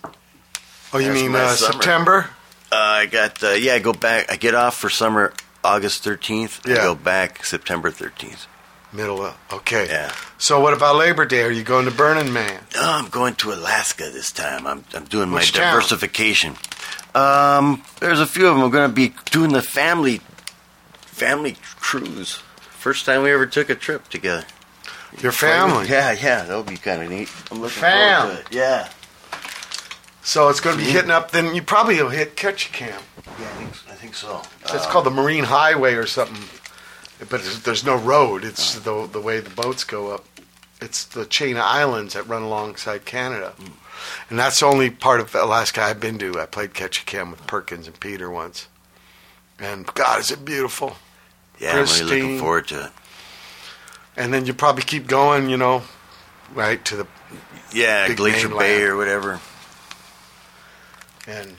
[0.94, 1.50] Oh, you mean uh.
[1.50, 2.30] September?
[2.72, 3.74] uh, I got uh, yeah.
[3.74, 4.32] I go back.
[4.32, 6.62] I get off for summer August thirteenth.
[6.66, 6.76] I Yeah.
[6.78, 8.48] go back September thirteenth.
[8.94, 9.88] Middle of, okay.
[9.88, 10.14] Yeah.
[10.38, 11.44] So what about Labor Day?
[11.44, 12.62] Are you going to Burning Man?
[12.74, 14.66] No, I'm going to Alaska this time.
[14.66, 15.74] I'm I'm doing my town?
[15.74, 16.56] diversification.
[17.18, 18.64] Um, there's a few of them.
[18.64, 20.22] I'm going to be doing the family
[21.02, 22.34] family cruise.
[22.60, 24.46] First time we ever took a trip together.
[25.22, 25.88] Your family.
[25.88, 27.30] Yeah, yeah, that'll be kind of neat.
[27.50, 28.22] I'm looking Fam.
[28.28, 28.56] forward to it.
[28.56, 28.90] Yeah.
[30.22, 31.32] So it's going to be hitting up.
[31.32, 32.90] Then you probably will hit Ketchikan.
[32.90, 32.94] Yeah,
[33.32, 34.42] I think, I think so.
[34.62, 36.44] It's Uh, called the Marine Highway or something.
[37.20, 38.44] But there's, there's no road.
[38.44, 40.26] It's the the way the boats go up.
[40.82, 43.54] It's the chain of islands that run alongside Canada,
[44.30, 46.40] and that's the only part of Alaska I've been to.
[46.40, 48.68] I played Ketchikan with Perkins and Peter once,
[49.60, 50.98] and God, is it beautiful!
[51.60, 52.92] yeah, I'm really looking forward to it.
[54.16, 55.84] And then you probably keep going, you know,
[56.54, 57.08] right to the
[57.72, 58.68] Yeah, Glacier mainland.
[58.68, 59.40] Bay or whatever.
[61.28, 61.56] and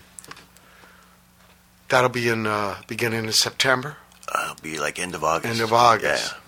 [1.88, 3.96] that'll be in uh, beginning of September.
[4.32, 5.50] Uh, it'll be like end of August.
[5.52, 6.32] End of August.
[6.32, 6.38] Yeah.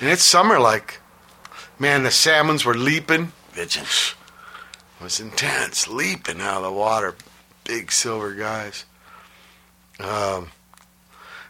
[0.00, 1.00] And it's summer like,
[1.78, 3.32] man, the salmons were leaping.
[3.54, 4.14] Bitchin'.
[5.00, 7.14] It was intense, leaping out of the water.
[7.64, 8.84] Big silver guys.
[9.98, 10.50] Um,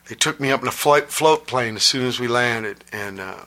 [0.08, 3.18] they took me up in a flight, float plane as soon as we landed, and
[3.18, 3.44] uh,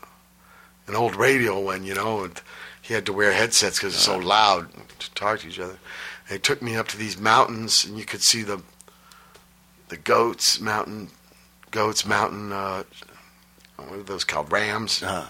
[0.87, 2.41] an old radio one, you know, and
[2.81, 5.77] he had to wear headsets because it's so loud to talk to each other.
[6.29, 8.61] They took me up to these mountains, and you could see the
[9.87, 11.09] the goats, mountain
[11.71, 12.51] goats, mountain.
[12.51, 12.83] Uh,
[13.77, 14.51] what are those called?
[14.51, 15.01] Rams.
[15.01, 15.27] Uh,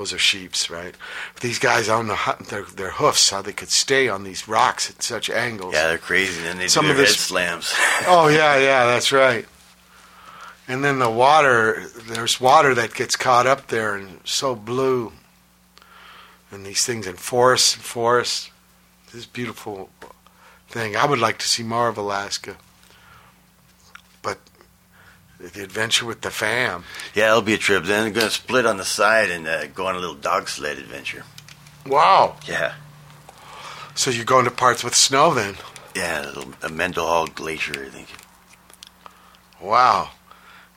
[0.00, 0.94] Those are sheep's, right?
[1.34, 4.48] But these guys on the hu- their their hoofs, how they could stay on these
[4.48, 5.74] rocks at such angles.
[5.74, 6.46] yeah, they're crazy.
[6.46, 7.74] And they Some do of their this- head slams.
[8.06, 9.44] Oh yeah, yeah, that's right.
[10.66, 15.12] And then the water, there's water that gets caught up there and so blue.
[16.50, 18.50] And these things in forests and forests.
[19.12, 19.90] This beautiful
[20.70, 20.96] thing.
[20.96, 22.56] I would like to see more of Alaska.
[24.22, 24.38] But
[25.40, 26.84] the adventure with the fam.
[27.14, 27.84] yeah, it'll be a trip.
[27.84, 30.48] Then we're going to split on the side and uh, go on a little dog
[30.48, 31.24] sled adventure.
[31.86, 32.36] Wow.
[32.46, 32.74] Yeah.
[33.94, 35.56] So you're going to parts with snow then.
[35.94, 38.08] Yeah, a, little, a Glacier, I think.
[39.60, 40.10] Wow.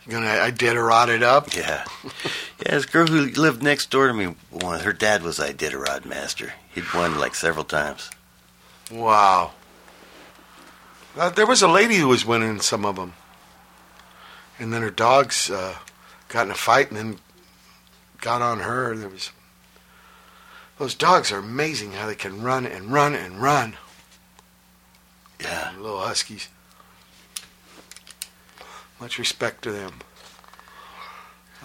[0.05, 1.55] You're gonna Iditarod it up?
[1.55, 1.85] Yeah.
[2.03, 6.53] yeah, this girl who lived next door to me, her dad was Iditarod master.
[6.73, 8.09] He'd won like several times.
[8.91, 9.51] Wow.
[11.15, 13.13] Uh, there was a lady who was winning some of them.
[14.63, 15.75] And then her dogs uh,
[16.29, 17.17] got in a fight and then
[18.21, 18.95] got on her.
[18.95, 19.29] There was
[20.79, 23.75] those dogs are amazing how they can run and run and run.
[25.41, 25.73] Yeah.
[25.77, 26.47] Little huskies.
[29.01, 29.99] Much respect to them.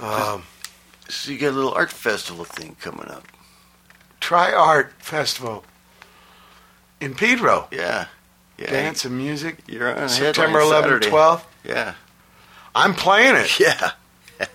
[0.03, 0.43] Um,
[1.09, 3.29] So you got a little art festival thing coming up.
[4.19, 5.65] Tri Art Festival
[7.01, 7.69] in Pedro.
[7.71, 8.09] Yeah.
[8.59, 8.71] Yeah.
[8.73, 9.59] Dance and music.
[9.69, 11.11] You're on September 11th, Saturday.
[11.11, 11.45] 12th.
[11.63, 11.95] Yeah.
[12.75, 13.59] I'm playing it.
[13.61, 13.93] Yeah.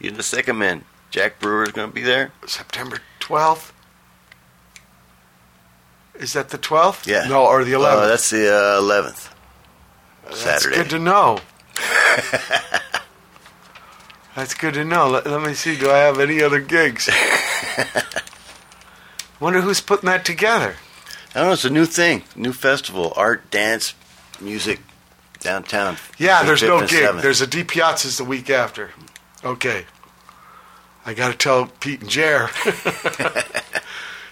[0.00, 0.84] You're the second man.
[1.10, 2.32] Jack Brewer's going to be there.
[2.46, 3.72] September 12th.
[6.14, 7.06] Is that the 12th?
[7.06, 7.26] Yeah.
[7.28, 7.92] No, or the 11th.
[7.92, 9.30] Oh, that's the uh, 11th.
[10.24, 10.76] That's Saturday.
[10.76, 11.38] good to know.
[14.34, 15.08] That's good to know.
[15.08, 15.78] Let, let me see.
[15.78, 17.08] Do I have any other gigs?
[19.40, 20.76] Wonder who's putting that together.
[21.34, 21.52] I don't know.
[21.54, 22.24] It's a new thing.
[22.34, 23.14] New festival.
[23.16, 23.94] Art, dance,
[24.40, 24.80] music,
[25.46, 25.96] downtown.
[26.18, 27.16] Yeah, there's no gig.
[27.16, 28.90] There's a Di Piazza's the week after.
[29.44, 29.84] Okay.
[31.04, 32.50] I got to tell Pete and Jer.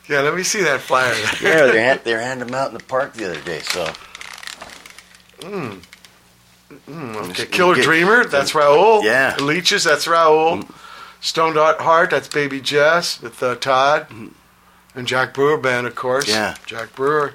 [0.09, 1.15] yeah, let me see that flyer.
[1.41, 3.61] yeah, they hand, they handed them out in the park the other day.
[3.61, 3.93] So
[5.41, 5.81] mm
[7.31, 9.05] Okay, Killer Dreamer, that's Raul.
[9.05, 9.35] Yeah.
[9.35, 9.47] Mm.
[9.47, 10.69] Leeches, that's Raul.
[11.21, 14.07] Stone Dot Heart, that's Baby Jess with uh, Todd.
[14.95, 16.29] And Jack Brewer Band, of course.
[16.29, 16.55] Yeah.
[16.67, 17.35] Jack Brewer.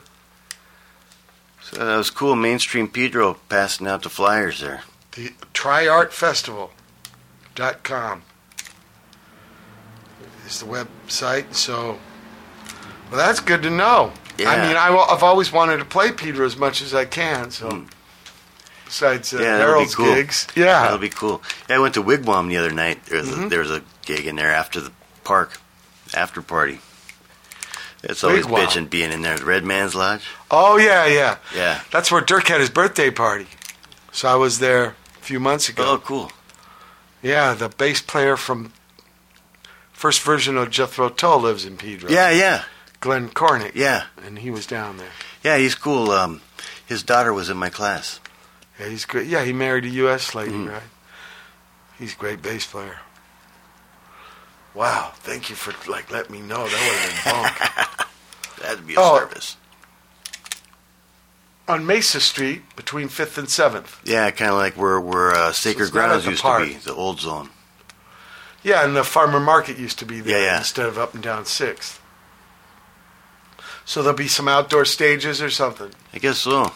[1.71, 2.35] So that was cool.
[2.35, 4.81] Mainstream Pedro passing out the flyers there.
[5.11, 8.23] The TryArtFestival.com
[10.47, 11.53] is the website.
[11.53, 11.99] So,
[13.11, 14.11] well, that's good to know.
[14.37, 14.51] Yeah.
[14.51, 17.51] I mean, I, have always wanted to play Peter as much as I can.
[17.51, 17.85] So,
[18.85, 19.43] besides uh, Mm.
[19.43, 20.15] Yeah, be cool.
[20.15, 21.43] gigs, yeah, That'll be cool.
[21.69, 23.05] Yeah, I went to Wigwam the other night.
[23.05, 23.43] There was, Mm-hmm.
[23.43, 24.91] a, there was a gig in there after the
[25.23, 25.59] park,
[26.15, 26.79] after party.
[28.03, 28.65] It's always Wigwam.
[28.65, 29.37] bitching being in there.
[29.43, 30.25] Red Man's Lodge.
[30.49, 31.37] Oh yeah, yeah.
[31.55, 31.81] Yeah.
[31.91, 33.47] That's where Dirk had his birthday party.
[34.11, 35.83] So I was there a few months ago.
[35.85, 36.31] Oh, cool.
[37.21, 38.71] Yeah, the bass player from
[39.91, 42.09] first version of Jethro Tull lives in Pedro.
[42.09, 42.63] Yeah, yeah,
[43.01, 43.73] Glenn Cornick.
[43.75, 45.11] yeah, and he was down there.
[45.43, 45.57] yeah.
[45.57, 46.11] He's cool.
[46.11, 46.41] Um,
[46.85, 48.19] his daughter was in my class.
[48.79, 49.27] Yeah, he's great.
[49.27, 50.33] Yeah, he married a U.S.
[50.33, 50.71] lady, Mhm.
[50.71, 50.83] right?
[51.99, 52.99] He's a great bass player.
[54.73, 56.67] Wow, thank you for like letting me know.
[56.67, 58.59] That would have been bunk.
[58.61, 59.17] That'd be a Oh.
[59.19, 59.57] service.
[61.67, 63.99] On Mesa Street, between Fifth and Seventh.
[64.03, 66.63] Yeah, kind of like where where uh, Sacred not Grounds used park.
[66.63, 67.49] to be, the old zone.
[68.63, 70.57] Yeah, and the farmer market used to be there Yeah, yeah.
[70.57, 72.01] instead of up and down Sixth.
[73.85, 75.91] So there'll be some outdoor stages or something.
[76.13, 76.73] I guess so.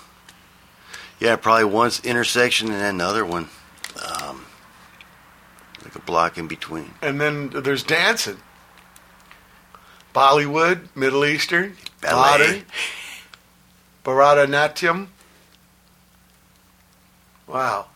[1.19, 3.49] Yeah, probably one's intersection and then another one,
[4.21, 4.45] um,
[6.05, 6.93] block in between.
[7.01, 8.37] And then there's dancing.
[10.13, 12.63] Bollywood, Middle Eastern, Ballet.
[14.03, 15.07] Bharata Natyam.
[17.47, 17.87] Wow.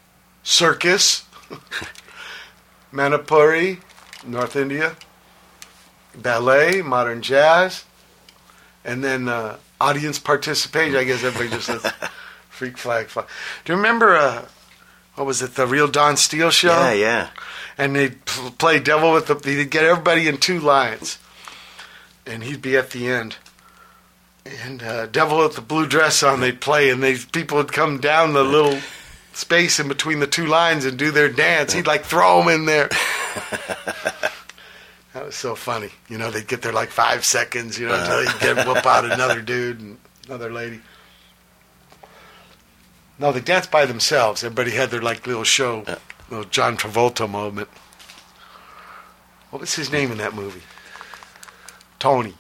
[0.44, 1.26] Circus.
[2.94, 3.80] Manipuri,
[4.26, 4.96] North India.
[6.16, 7.86] Ballet, modern jazz.
[8.84, 10.96] And then uh, audience participation.
[10.96, 11.94] I guess everybody just says
[12.50, 13.28] freak flag flag.
[13.66, 14.46] Do you remember, uh,
[15.16, 16.70] what was it, the Real Don Steele show?
[16.70, 17.30] Yeah, yeah.
[17.78, 21.20] And they'd play devil with the they'd get everybody in two lines.
[22.26, 23.38] And he'd be at the end.
[24.46, 28.00] And uh, devil with the blue dress on they'd play and they people would come
[28.00, 28.80] down the little
[29.34, 31.74] space in between the two lines and do their dance.
[31.74, 32.90] He'd like throw them in there.
[35.14, 35.90] That was so funny.
[36.10, 39.04] You know they'd get there like five seconds you know until he'd get whoop out
[39.04, 39.98] another dude and
[40.28, 40.80] another lady.
[43.18, 44.44] No they danced by themselves.
[44.44, 45.86] Everybody had their like little show
[46.30, 47.70] little John Travolta moment.
[49.50, 50.64] What was his name in that movie?
[52.00, 52.36] Tony.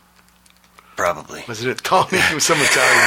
[0.95, 1.43] Probably.
[1.47, 2.19] Wasn't it Tony?
[2.19, 3.03] He was some Italian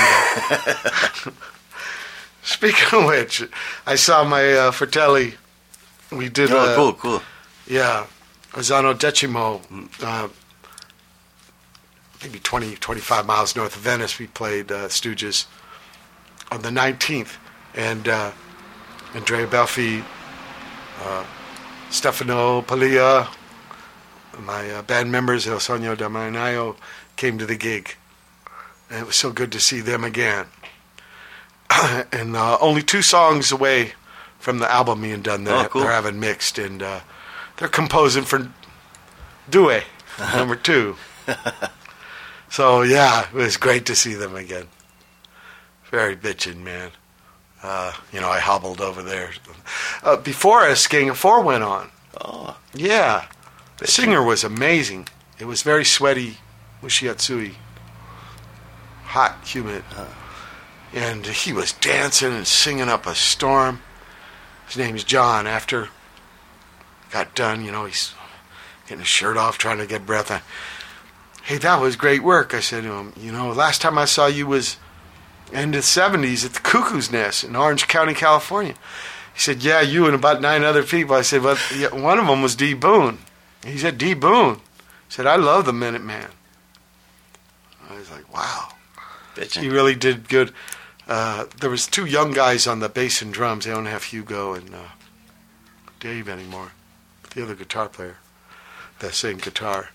[0.49, 1.33] guy.
[2.43, 3.45] Speaking of which,
[3.87, 5.35] I saw my uh, Fratelli.
[6.11, 6.51] We did.
[6.51, 7.23] Oh, uh, cool, cool.
[7.67, 8.07] Yeah.
[8.53, 9.61] Ozzano Decimo.
[10.03, 10.29] Uh,
[12.23, 14.19] maybe 20, 25 miles north of Venice.
[14.19, 15.47] We played uh, Stooges
[16.51, 17.37] on the 19th.
[17.75, 18.33] And uh,
[19.15, 20.05] Andrea Belfi,
[21.05, 21.25] uh,
[21.91, 23.29] Stefano Pilia,
[24.39, 26.77] my uh, band members, Il Sogno del Marinaio,
[27.17, 27.97] came to the gig.
[28.89, 30.47] And it was so good to see them again.
[32.13, 33.93] and uh, only two songs away
[34.39, 35.83] from the album being done, they're, Oh, cool.
[35.83, 36.59] they're having mixed.
[36.59, 37.01] And uh,
[37.59, 38.49] they're composing for
[39.49, 39.81] Due,
[40.35, 40.97] number two.
[42.49, 44.69] so, yeah, it was great to see them again.
[45.91, 46.91] Very bitchin', man.
[47.63, 49.31] Uh, you know, I hobbled over there.
[50.03, 51.91] Uh, before us, Gang of Four went on.
[52.21, 53.27] Oh, Yeah.
[53.79, 55.09] The singer was amazing.
[55.39, 56.37] It was very sweaty,
[56.83, 57.55] Mushiatsui.
[59.05, 59.85] Hot, humid.
[60.93, 63.81] And he was dancing and singing up a storm.
[64.67, 65.47] His name's John.
[65.47, 65.89] After
[67.11, 68.13] got done, you know, he's
[68.87, 70.31] getting his shirt off, trying to get breath.
[70.31, 70.43] I,
[71.45, 72.53] hey, that was great work.
[72.53, 74.77] I said to him, you know, last time I saw you was
[75.53, 78.75] end of the 70s at the Cuckoo's Nest in Orange County, California.
[79.35, 81.15] He said, yeah, you and about nine other people.
[81.15, 81.57] I said, well,
[81.93, 82.75] one of them was D.
[82.75, 83.19] Boon.
[83.65, 84.15] He said, D.
[84.15, 84.57] Boon.
[84.57, 84.61] He
[85.09, 86.27] said, I love the Minutemen.
[87.89, 88.69] I was like, wow.
[89.53, 90.53] He really did good.
[91.09, 93.65] Uh, there was two young guys on the bass and drums.
[93.65, 94.89] They don't have Hugo and uh,
[95.99, 96.73] Dave anymore.
[97.35, 98.17] The other guitar player,
[98.99, 99.91] that same guitar.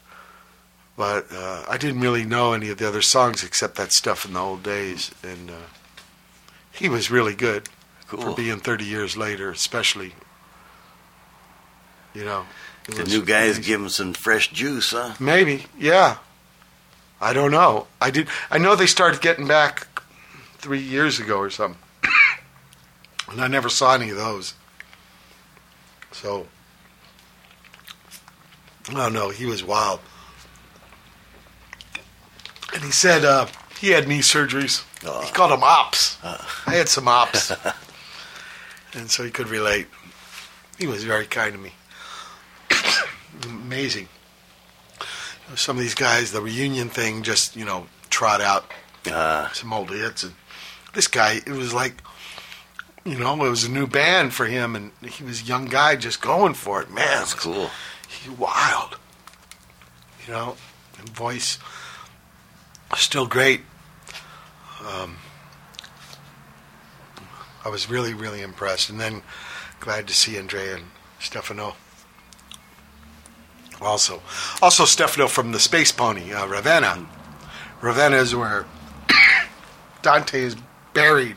[0.97, 4.33] But uh, I didn't really know any of the other songs except that stuff in
[4.33, 5.67] the old days, and uh,
[6.71, 7.67] he was really good
[8.05, 10.13] for being 30 years later, especially.
[12.13, 12.45] You know,
[12.87, 13.63] The new guys amazing.
[13.63, 15.15] give him some fresh juice, huh?
[15.19, 16.17] Maybe, yeah.
[17.19, 17.87] I don't know.
[17.99, 18.27] I did.
[18.49, 19.87] I know they started getting back
[20.59, 21.81] three years ago or something,
[23.29, 24.53] and I never saw any of those.
[26.11, 26.47] So,
[28.89, 29.29] I don't know.
[29.29, 29.99] He was wild,
[32.73, 33.47] and he said uh,
[33.79, 34.83] he had knee surgeries.
[35.01, 36.17] He called them ops.
[36.23, 37.51] I had some ops,
[38.93, 39.87] and so he could relate.
[40.77, 41.73] He was very kind to me.
[43.43, 44.07] Amazing
[45.53, 48.71] some of these guys, the reunion thing, just you know, trot out
[49.05, 50.33] Uh, some old hits, and
[50.93, 52.01] this guy, it was like,
[53.03, 55.95] you know, it was a new band for him, and he was a young guy
[55.95, 56.89] just going for it.
[56.89, 57.69] Man, that's cool.
[58.07, 58.97] He wild,
[60.25, 60.55] you know,
[60.97, 61.59] and voice
[62.95, 63.61] still great.
[64.85, 65.17] Um,
[67.63, 69.23] I was really, really impressed, and then
[69.79, 70.85] glad to see Andrea and
[71.19, 71.75] Stefano.
[73.81, 74.21] Also,
[74.61, 77.05] also Stefano from the Space Pony, uh, Ravenna.
[77.81, 78.65] Ravenna is where
[80.01, 80.55] Dante is
[80.93, 81.35] buried.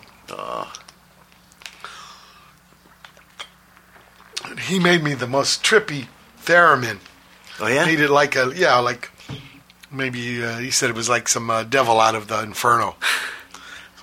[4.44, 6.06] And he made me the most trippy
[6.44, 6.98] theremin.
[7.60, 7.84] oh yeah?
[7.84, 9.10] Made it like a yeah, like
[9.90, 12.96] maybe uh, he said it was like some uh, devil out of the inferno.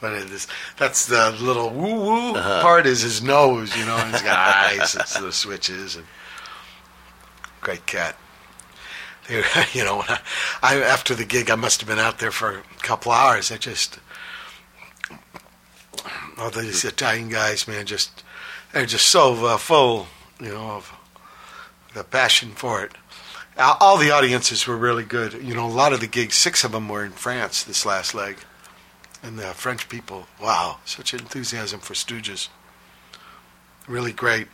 [0.02, 0.46] But it is
[0.78, 4.94] that's the little woo woo part is his nose, you know, and he's got eyes,
[4.94, 6.06] it's the switches and
[7.62, 8.18] great cat.
[9.28, 10.20] They, you know, when I,
[10.62, 13.52] I after the gig, I must have been out there for a couple hours.
[13.52, 14.00] I just,
[16.38, 18.24] all these Italian guys, man, just
[18.72, 20.08] they're just so uh, full,
[20.40, 20.94] you know, of
[21.94, 22.92] the passion for it.
[23.58, 25.34] All the audiences were really good.
[25.34, 28.14] You know, a lot of the gigs, six of them were in France this last
[28.14, 28.38] leg,
[29.24, 32.49] and the French people, wow, such enthusiasm for Stooges,
[33.88, 34.47] really great.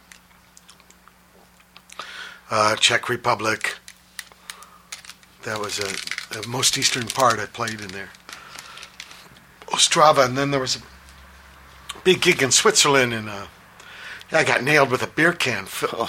[2.52, 3.78] Uh, Czech Republic.
[5.44, 8.10] That was a, the most eastern part I played in there.
[9.68, 10.82] Ostrava, and then there was a
[12.04, 13.48] big gig in Switzerland, and uh,
[14.32, 15.66] I got nailed with a beer can.
[15.66, 16.08] Fi-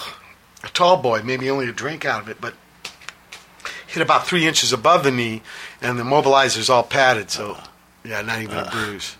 [0.64, 2.54] A tall boy, maybe only a drink out of it, but
[3.92, 5.42] hit about three inches above the knee,
[5.80, 7.58] and the mobilizer's all padded, so
[8.04, 9.16] yeah, not even a bruise.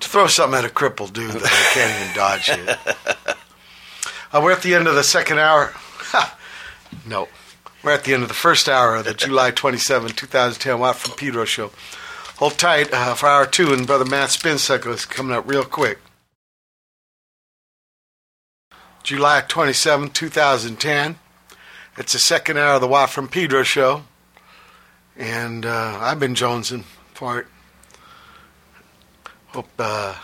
[0.00, 3.36] To throw something at a crippled dude that I can't even dodge it.
[4.32, 5.72] Uh, we're at the end of the second hour.
[7.06, 7.28] no.
[7.84, 11.16] We're at the end of the first hour of the July 27, 2010 Watt from
[11.16, 11.70] Pedro show.
[12.38, 15.64] Hold tight uh, for hour two, and Brother Matt Spin Cycle is coming up real
[15.64, 16.00] quick.
[19.04, 21.18] July 27, 2010.
[21.98, 24.02] It's the second hour of the Watt from Pedro show.
[25.16, 26.84] And uh, I've been jonesing
[27.14, 27.46] for it.
[29.48, 30.14] Hope, uh,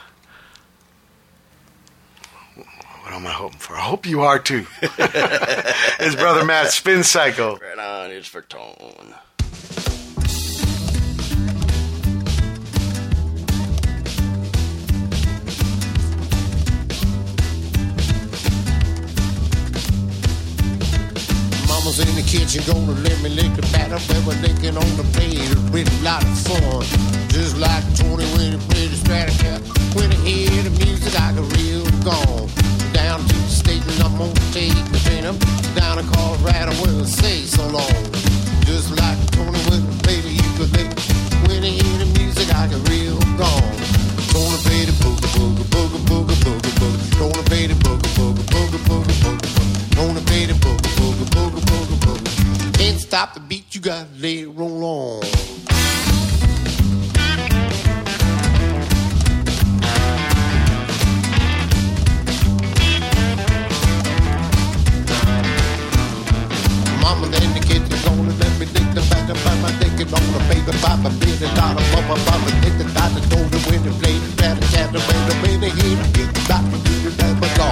[3.02, 3.74] what am I hoping for?
[3.74, 4.66] I hope you are too.
[5.98, 7.56] His brother Matt Spin Cycle.
[7.56, 9.14] Right on, it's for tone.
[21.92, 25.44] Mama's in the kitchen, gonna let me lick the batter, pepper licking on the plate.
[25.72, 26.80] Been a lot of fun.
[27.28, 29.60] Just like Tony when he played the Stratocaster.
[29.92, 32.48] When I hear the music, I get real gone.
[32.96, 35.24] Down to the state I'm gonna take the train
[35.76, 38.00] down to Colorado where it say so long.
[38.64, 40.96] Just like Tony when he played the ukulele.
[41.44, 43.76] When I hear the music, I get real gone.
[44.32, 47.18] Gonna play the boogie boogie boogie boogie boogie boogie.
[47.20, 49.71] Gonna play the boogie boogie boogie boogie boogie boogie.
[49.94, 52.78] Gonna play the boogie boogie boogie boogie boogie.
[52.78, 55.20] Can't stop the beat, you gotta let it roll on.
[67.00, 67.51] Mama in
[70.02, 73.80] it on the baby papa baby dollar papa papa dick the doctor told me when
[73.86, 76.78] to play the rat a tat the way the way the heat get the doctor
[76.82, 77.68] do the never go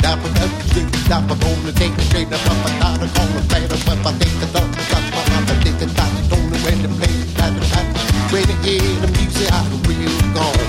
[0.00, 4.10] Dapper up stick dapper gonna take the straight up papa dollar gonna play the papa
[4.16, 7.52] take the doctor papa papa dick the doctor told me when to play the rat
[7.52, 7.86] a tat
[8.32, 10.68] when to hear the music I can real gone.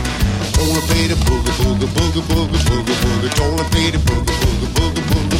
[0.59, 3.31] Gonna play the boogie boogie boogie boogie boogie boogie.
[3.37, 5.36] Gonna play the boogie boogie boogie boogie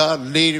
[0.00, 0.58] the beat,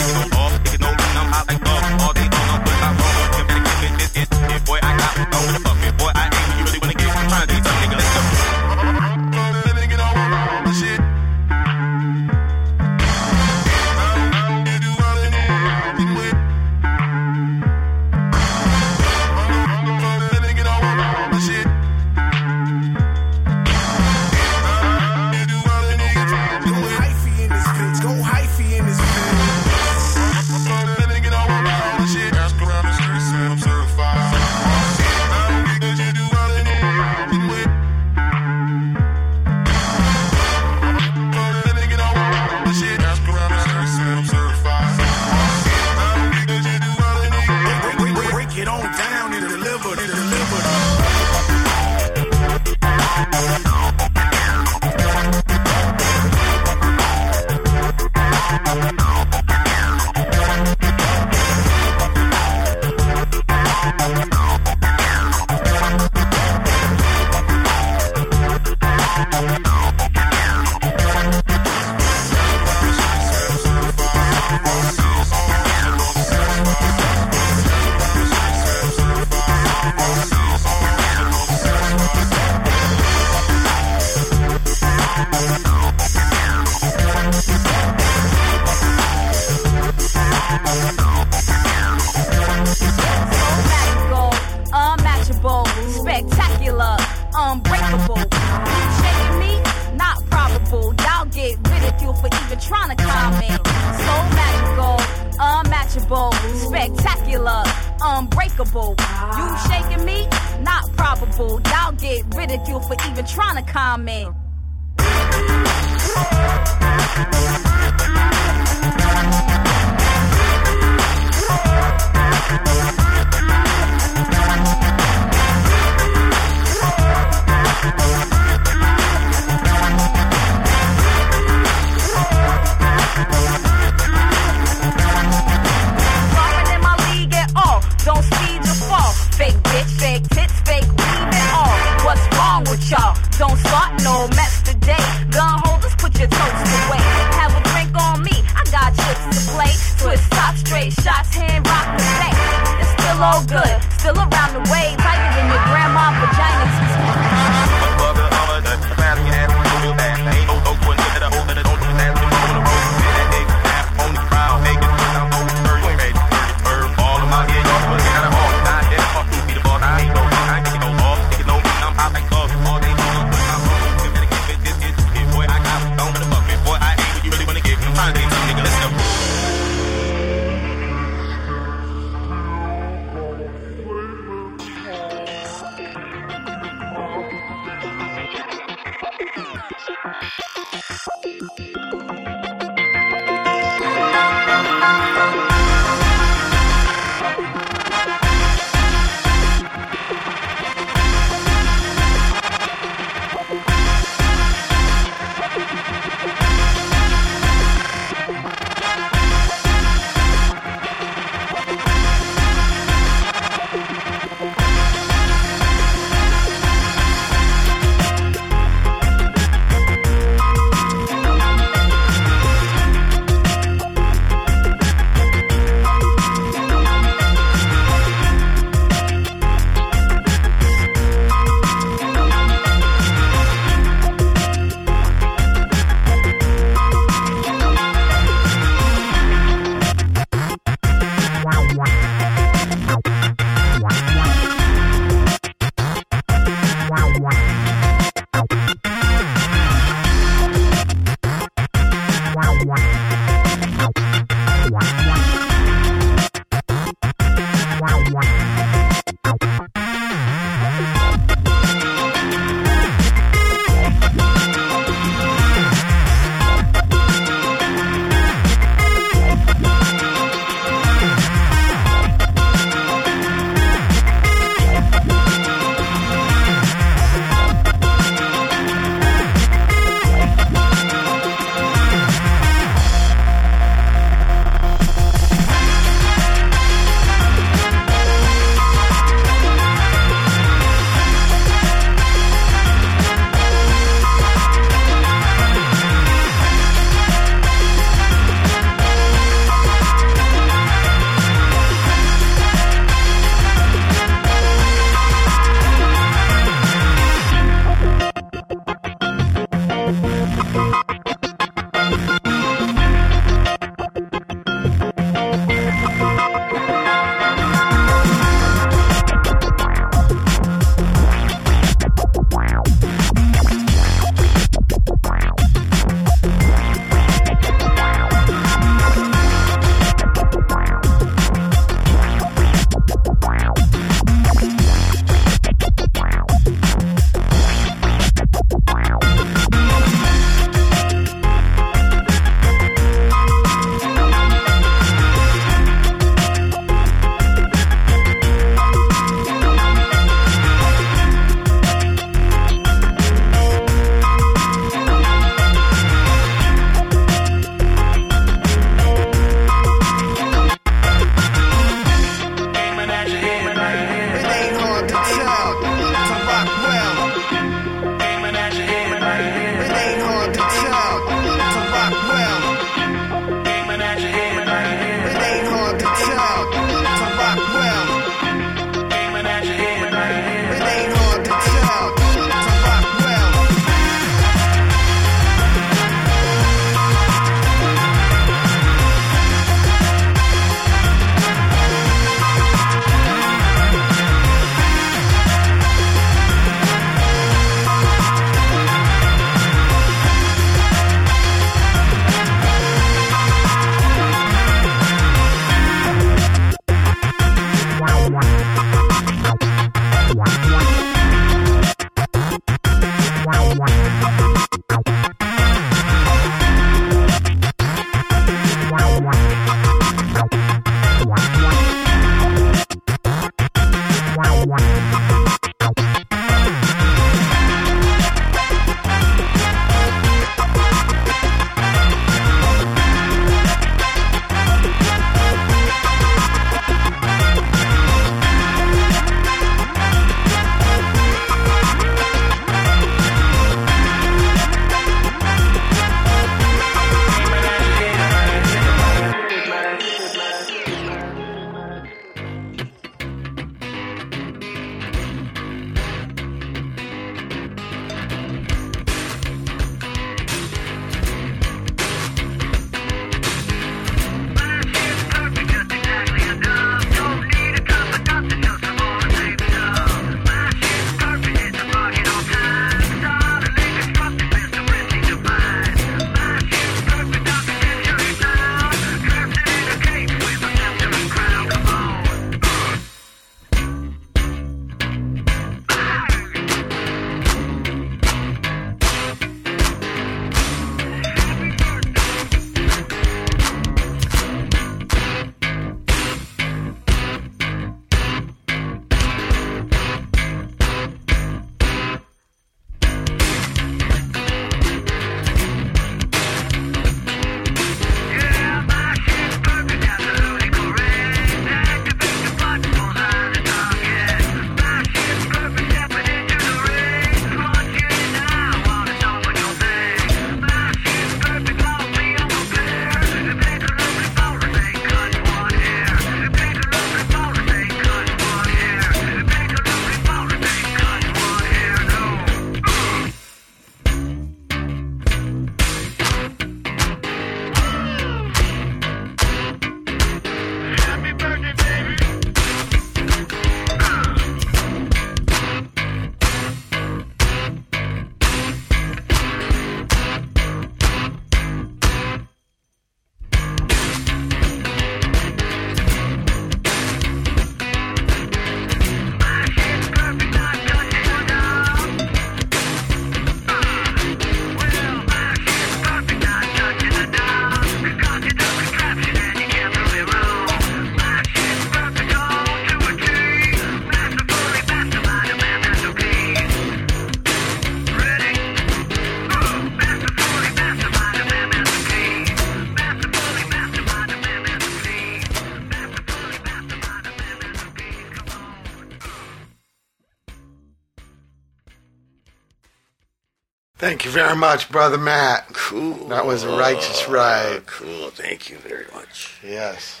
[594.10, 595.48] you very much, brother Matt.
[595.52, 596.08] Cool.
[596.08, 597.66] That was a righteous ride.
[597.66, 598.10] Cool.
[598.10, 599.38] Thank you very much.
[599.44, 600.00] Yes.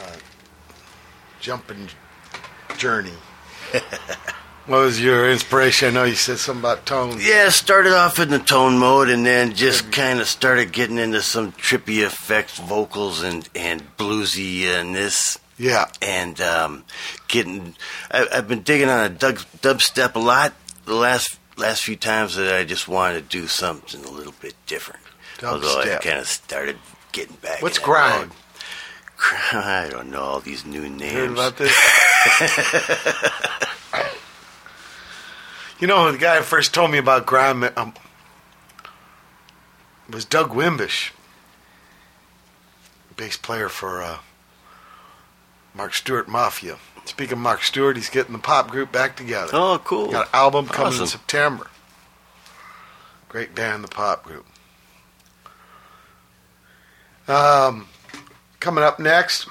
[0.00, 0.16] Uh,
[1.40, 1.88] jumping
[2.76, 3.12] journey.
[4.66, 5.88] what was your inspiration?
[5.88, 7.18] I know you said something about tone.
[7.20, 11.22] Yeah, started off in the tone mode and then just kind of started getting into
[11.22, 15.38] some trippy effects, vocals and and bluesy-ness.
[15.58, 15.86] Yeah.
[16.00, 16.84] and um,
[17.28, 17.76] getting.
[18.10, 20.54] I, I've been digging on a dub, dubstep a lot
[20.84, 24.54] the last last few times that I just wanted to do something a little bit
[24.66, 25.02] different.
[25.44, 26.76] Although I kind of started
[27.12, 27.62] getting back.
[27.62, 28.28] What's in grind?
[28.30, 28.36] mode.
[29.52, 31.12] I don't know all these new names.
[31.12, 31.72] Heard about this?
[35.80, 37.94] you know, the guy who first told me about grime um,
[40.10, 41.12] was Doug Wimbish,
[43.16, 44.18] bass player for uh,
[45.74, 46.78] Mark Stewart Mafia.
[47.04, 49.50] Speaking of Mark Stewart, he's getting the pop group back together.
[49.52, 50.10] Oh, cool.
[50.12, 51.66] Got an album coming in September.
[53.28, 54.46] Great band, the pop group.
[57.28, 57.86] Um,
[58.60, 59.48] coming up next,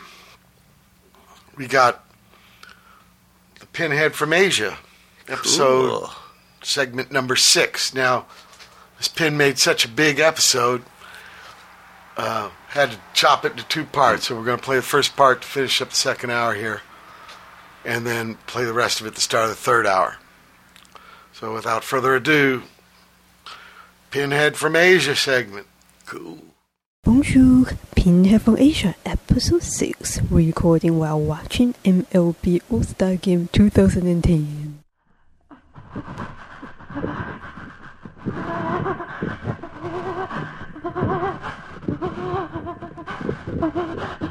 [1.56, 2.04] we got
[3.60, 4.78] the Pinhead from Asia,
[5.28, 6.10] episode Cool.
[6.62, 7.94] segment number six.
[7.94, 8.26] Now,
[8.98, 10.84] this pin made such a big episode,
[12.18, 14.28] uh, had to chop it into two parts.
[14.28, 16.82] So we're going to play the first part to finish up the second hour here,
[17.86, 20.18] and then play the rest of it at the start of the third hour.
[21.34, 22.64] So without further ado,
[24.12, 25.68] Pinhead from Asia segment.
[26.06, 26.40] Cool.
[27.04, 34.84] Bonjour, Pinhead from Asia, episode 6, recording while watching MLB All Star Game 2010.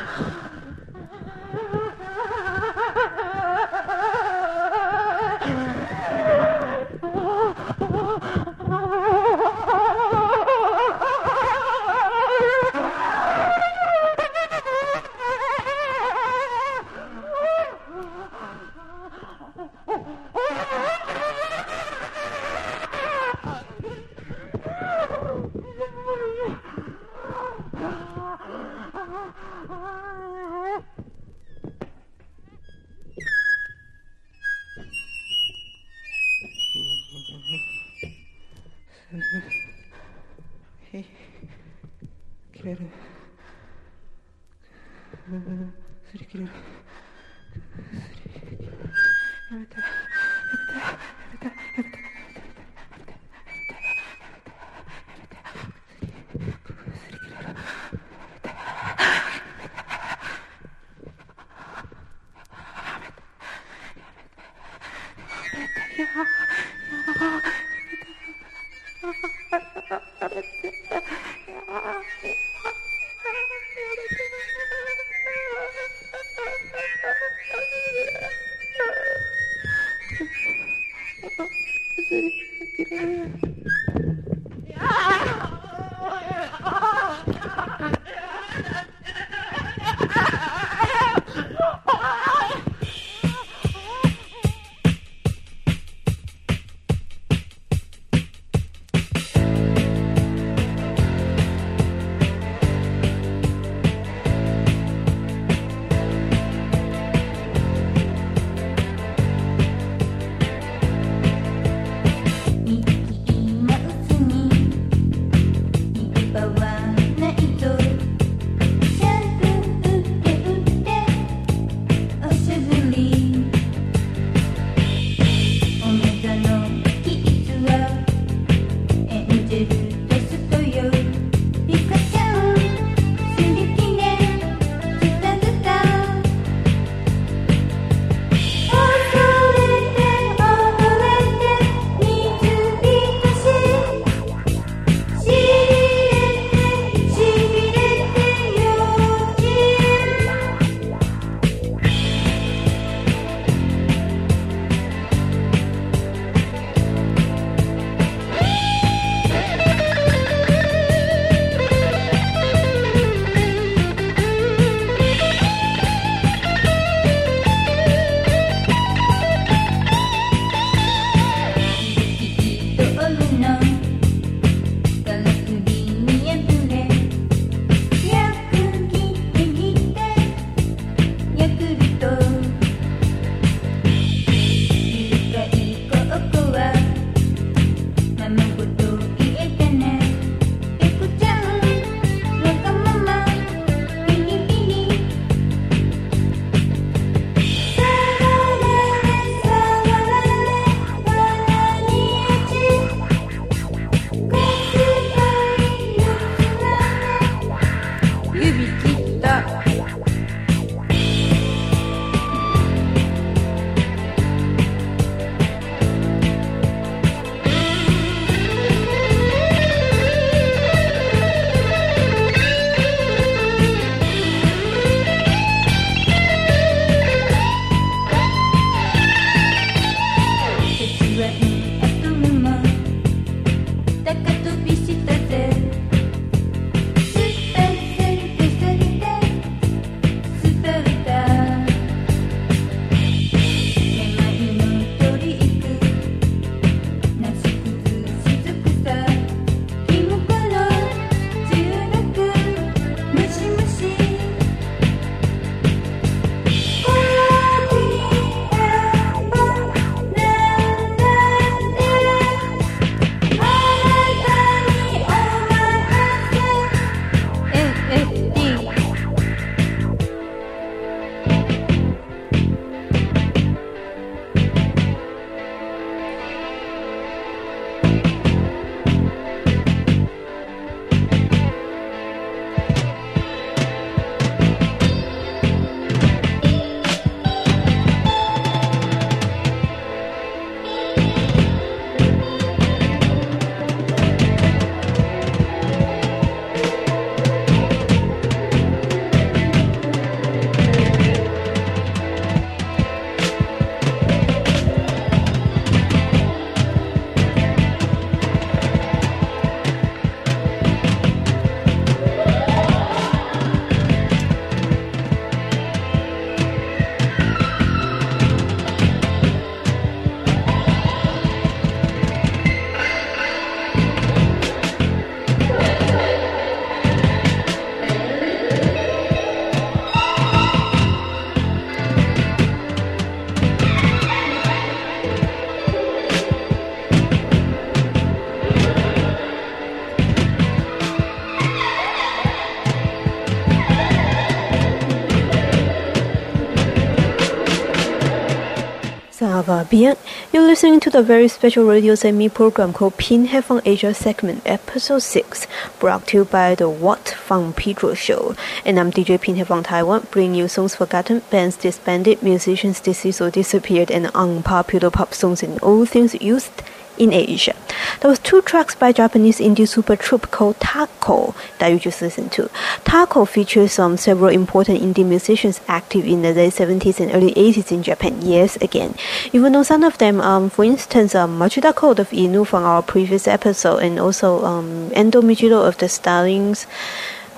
[349.41, 349.95] va bien.
[350.31, 355.01] You're listening to the very special radio semi program called Pinhead from Asia segment, episode
[355.01, 355.47] 6,
[355.79, 358.35] brought to you by the Watt from Pedro Show.
[358.65, 363.29] And I'm DJ Pinhead from Taiwan, bringing you songs forgotten, bands disbanded, musicians deceased or
[363.29, 366.61] disappeared, and unpopular pop songs and all things used
[366.97, 367.55] in Asia.
[367.99, 372.31] There was two tracks by Japanese indie super troupe called Taco that you just listened
[372.33, 372.49] to.
[372.83, 377.71] Taco features um, several important indie musicians active in the late 70s and early 80s
[377.71, 378.17] in Japan.
[378.21, 378.95] Yes, again.
[379.33, 382.81] Even though some of them, um, for instance, um, Machida Kou of Inu from our
[382.81, 386.55] previous episode and also um, Endo Michiro of the Stalin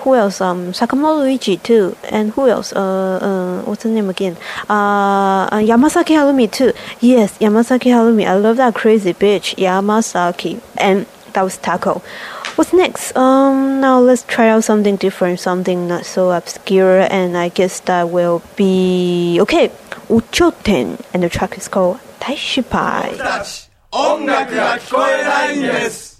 [0.03, 0.41] who else?
[0.41, 2.73] Um, Sakamoto Ryuichi too, and who else?
[2.73, 4.37] Uh, uh, what's the name again?
[4.69, 6.73] Uh, uh, Yamasaki Harumi too.
[6.99, 8.27] Yes, Yamasaki Harumi.
[8.27, 10.61] I love that crazy bitch, Yamasaki.
[10.77, 12.01] And that was Taco.
[12.55, 13.15] What's next?
[13.17, 18.09] Um, now let's try out something different, something not so obscure, and I guess that
[18.09, 19.69] will be okay.
[20.09, 23.69] Uchoten, and the track is called Daishippai.
[23.95, 26.12] 音楽が聞こえないんです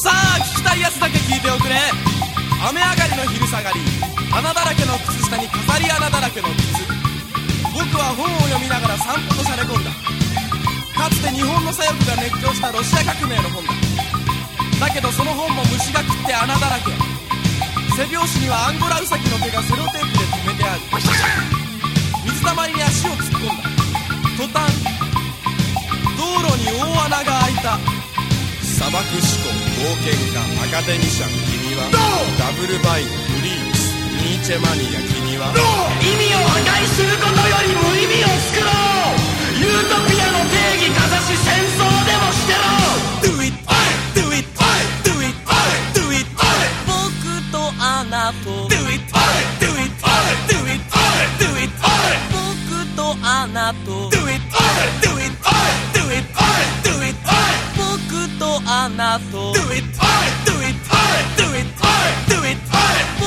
[0.00, 1.76] さあ聞きたいやつだけ聞いておくれ。
[1.76, 3.84] 雨上がりの昼下がり
[4.32, 6.88] 穴だらけの靴下に飾り穴だらけの靴。
[7.68, 9.92] 僕は本を読みながら散歩としゃれ込んだ。
[10.96, 13.76] かつて日本の左翼が熱狂したロシア革命の本だ。
[14.88, 16.96] だけどその本も虫が食って穴だらけ。
[17.92, 20.80] 背拍子にはアンゴラウサギの毛がセロテープで留めてある。
[22.24, 23.68] 水たまりに足を突っ込んだ。
[24.40, 24.64] 途端
[26.16, 27.99] 道路に大穴が開いた。
[28.80, 31.28] 砂漠志向冒険家アカデミシャン
[31.68, 31.92] 君は。
[32.40, 33.92] ダブルバイクフリークス。
[34.24, 35.52] ニーチェマニア君は。
[36.00, 39.60] 意味を破壊することより無意味を作ろう。
[39.60, 42.64] ユートピアの定義かざし戦争でもしてろ。
[43.20, 43.52] Do it
[44.16, 44.48] Do it
[45.04, 45.36] Do it
[45.92, 46.24] Do it
[46.88, 46.96] 僕
[47.52, 48.48] とあなた。
[48.48, 49.04] Do it
[49.60, 49.92] Do it
[50.48, 50.88] Do it
[51.36, 51.68] Do it
[52.32, 54.09] 僕とあなた
[59.10, 59.34] なた Do
[59.74, 59.82] it.
[60.46, 60.78] Do it.
[61.34, 61.66] Do it.
[62.30, 62.54] Do it.
[63.18, 63.26] 僕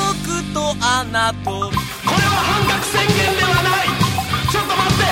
[0.53, 3.91] とあなたこれは反逆宣言ではない。
[4.47, 5.03] ちょっと待って。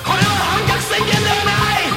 [0.00, 1.92] これは反逆宣言ではない。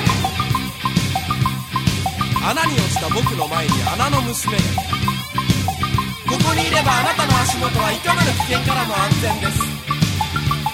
[2.51, 4.63] 穴に落ちた僕の前に穴の娘が。
[6.27, 9.63] ここにいればあなたの足元はいかなる危険からも安全です。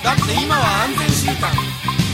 [0.03, 1.53] だって今は安全週間。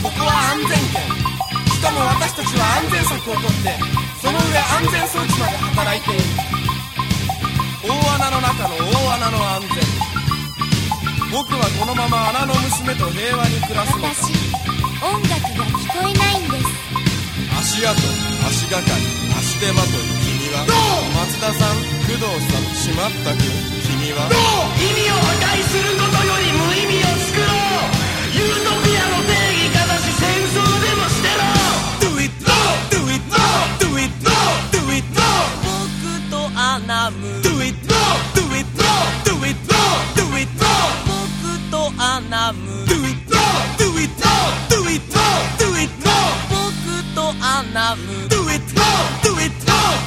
[0.03, 1.38] ここは安全圏
[1.79, 3.71] しかも私たちは安全策をとって
[4.19, 4.99] その上安全。
[5.07, 6.27] 装置まで働いている
[7.87, 9.79] 大穴の中の大穴の安全
[11.31, 13.95] 僕はこのまま穴の娘と平和に暮らす。
[13.95, 14.27] のか私
[14.99, 16.67] 音楽が聞こえないんです。
[17.63, 19.07] 足跡足がかり
[19.39, 20.67] 足手まとい君は。
[20.67, 20.75] どう。
[21.15, 23.39] 松田さん工藤さんしまったく
[23.87, 24.27] 君は
[24.75, 27.58] 意味を破壊することより無意味を作ろう。
[47.89, 48.61] アナム Do it
[49.25, 49.49] Do it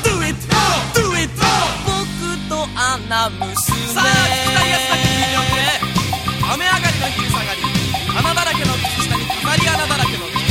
[0.07, 0.39] Do it
[0.95, 1.27] Do it
[1.83, 1.99] 僕
[2.47, 3.51] とアナ娘。
[3.91, 5.67] さあ聞きたいやつだけ聞いておくれ
[6.47, 7.67] 雨上がりの昼下がり
[8.07, 9.67] 穴だらけの靴下に飾り。
[9.67, 10.47] 穴だらけの靴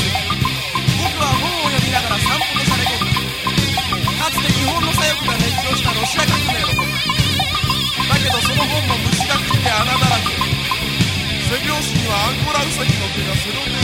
[1.00, 3.16] 僕は本を読みながら散歩とされ込んだ
[4.12, 6.84] かつて日本の左翼が熱狂したロシア革命の本
[8.12, 10.36] だけどその本も虫が食って穴だらけ。
[11.48, 13.81] 背拍子にはアンゴラウサギの毛がセロテ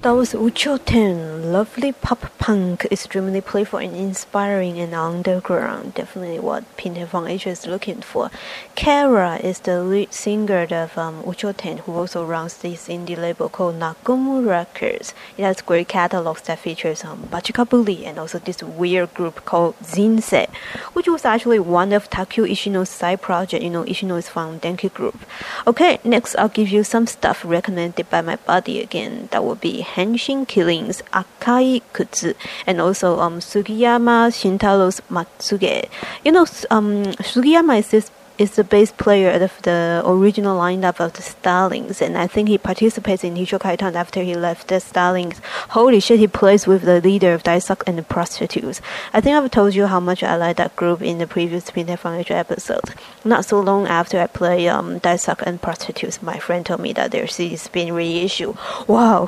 [0.00, 5.94] That was Uchoten, lovely pop punk, extremely playful and inspiring and underground.
[5.94, 8.30] Definitely what Pinter Von is looking for.
[8.76, 13.78] Kera is the lead singer of um, Uchoten, who also runs this indie label called
[13.78, 15.14] Nagomu Records.
[15.36, 20.48] It has great catalogs that features um, Bachikabuli and also this weird group called Jinsei,
[20.92, 23.64] which was actually one of Takkyu Ishino's side project.
[23.64, 25.26] You know, Ishino is from Denki Groove.
[25.66, 29.28] Okay, next I'll give you some stuff recommended by my buddy again.
[29.32, 31.02] That would be Henshin Killings,
[31.38, 32.34] Akai Kutsu,
[32.66, 35.88] and also um, Sugiyama Shintaro's Matsuge.
[36.24, 41.12] You know, um, Sugiyama is this is the bass player of the original lineup of
[41.14, 45.40] the Stalins, and I think he participates in Hicho Kaitan after he left the Stalins.
[45.70, 48.80] Holy shit, he plays with the leader of Daisuck and the Prostitutes.
[49.12, 52.00] I think I've told you how much I like that group in the previous Pinhead
[52.04, 52.94] Asia episode.
[53.24, 57.10] Not so long after I play um, Daisuck and Prostitutes, my friend told me that
[57.10, 58.56] their CD's been reissued.
[58.86, 59.26] Wow,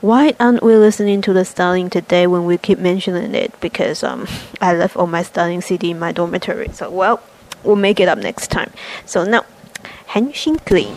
[0.00, 3.58] why aren't we listening to the Stalin today when we keep mentioning it?
[3.60, 4.28] Because um,
[4.60, 6.68] I left all my Stalin CD in my dormitory.
[6.72, 7.20] So well,
[7.68, 8.72] we'll make it up next time.
[9.04, 9.44] So now,
[10.06, 10.88] 韩星 clean.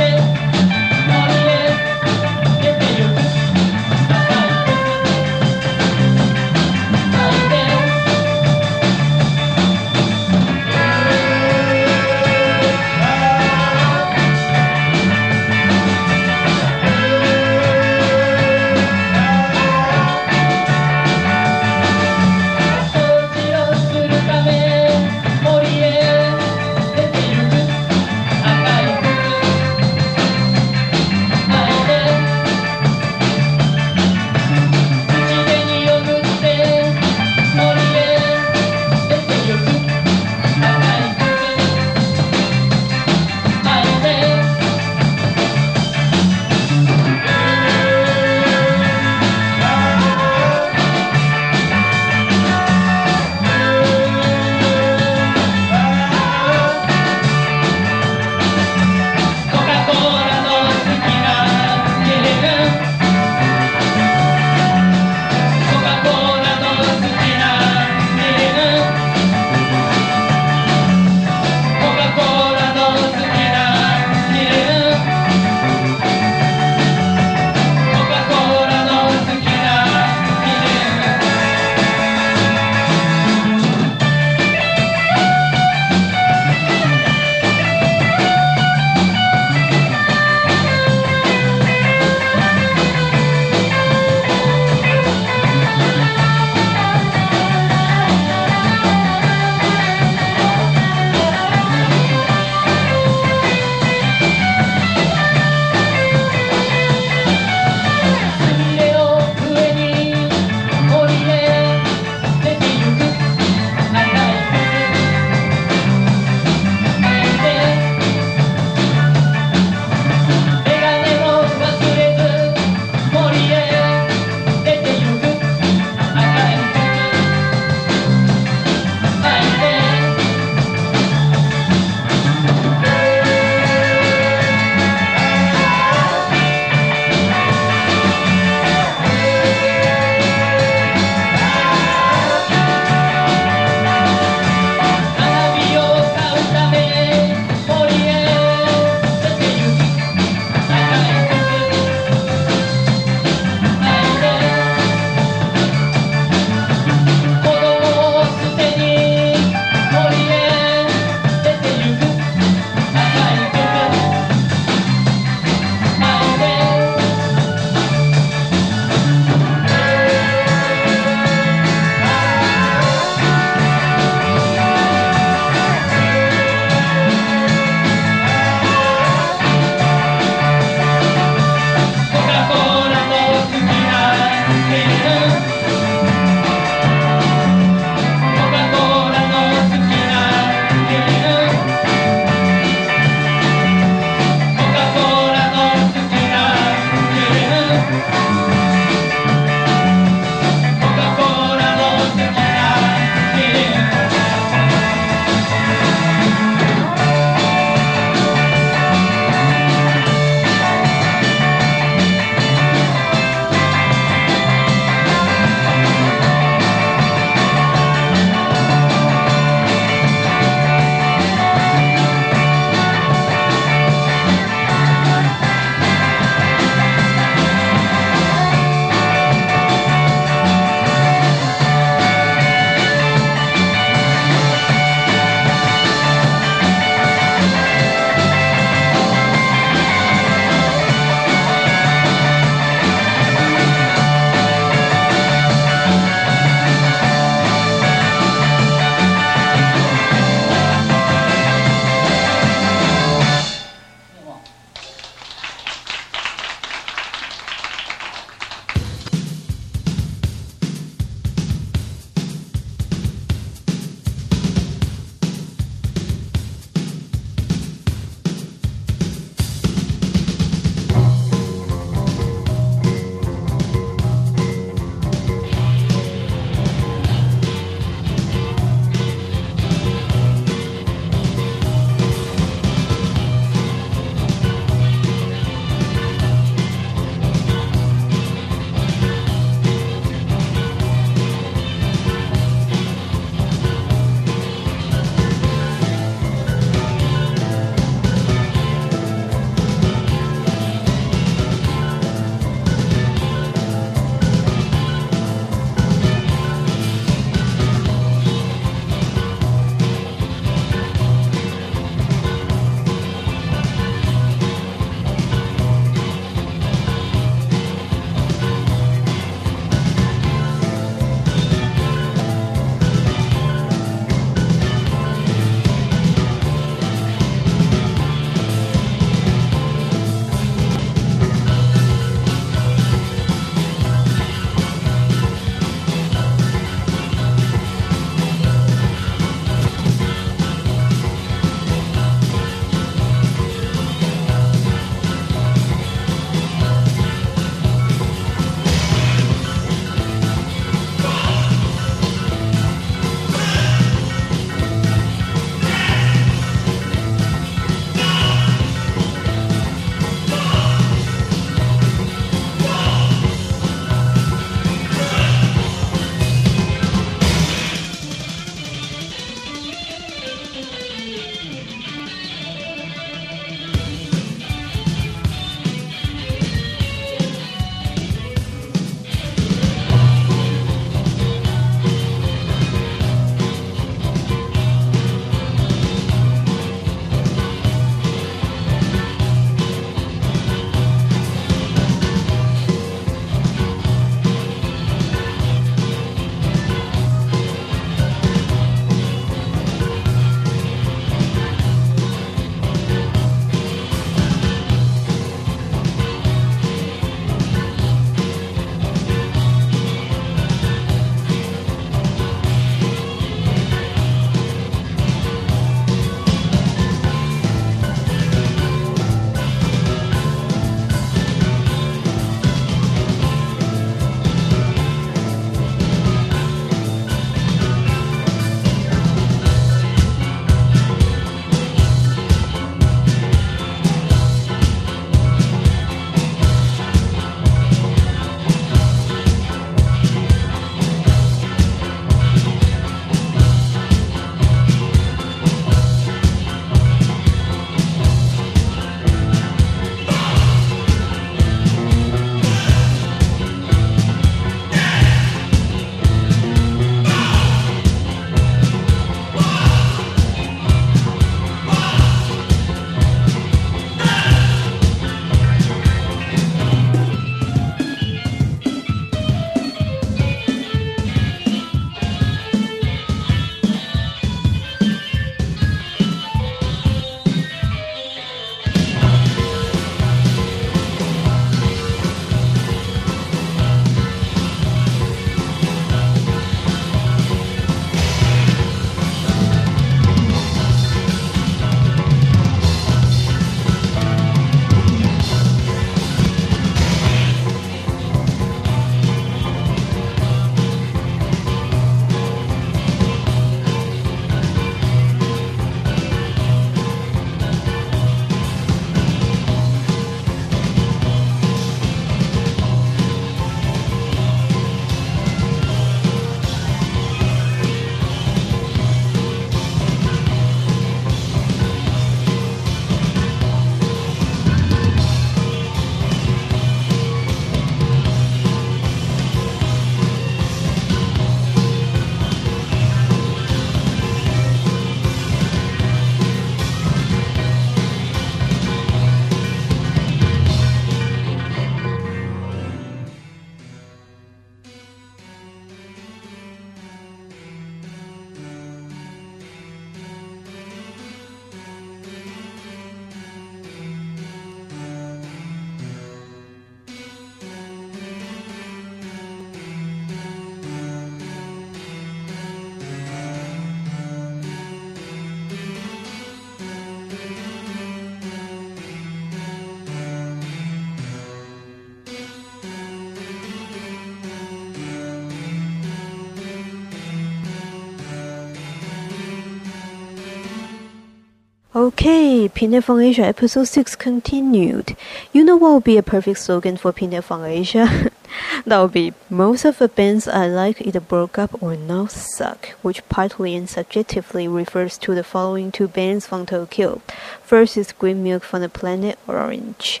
[582.48, 584.96] Pinhead from Asia, episode 6 continued.
[585.32, 588.10] You know what would be a perfect slogan for from Asia?
[588.66, 592.70] that would be most of the bands I like either broke up or now suck,
[592.82, 597.00] which partly and subjectively refers to the following two bands from Tokyo.
[597.42, 600.00] First is Green Milk from the planet Orange.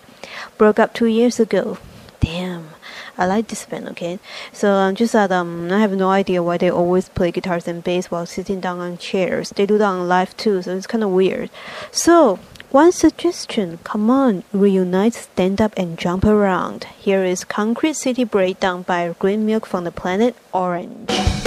[0.58, 1.78] Broke up two years ago.
[3.18, 4.18] I like this band, okay?
[4.52, 7.68] So I'm um, just that um, I have no idea why they always play guitars
[7.68, 9.50] and bass while sitting down on chairs.
[9.50, 11.50] They do that on live too, so it's kind of weird.
[11.90, 12.38] So
[12.70, 16.84] one suggestion, come on, reunite, stand up and jump around.
[16.98, 21.41] Here is Concrete City Breakdown by Green Milk from the planet Orange.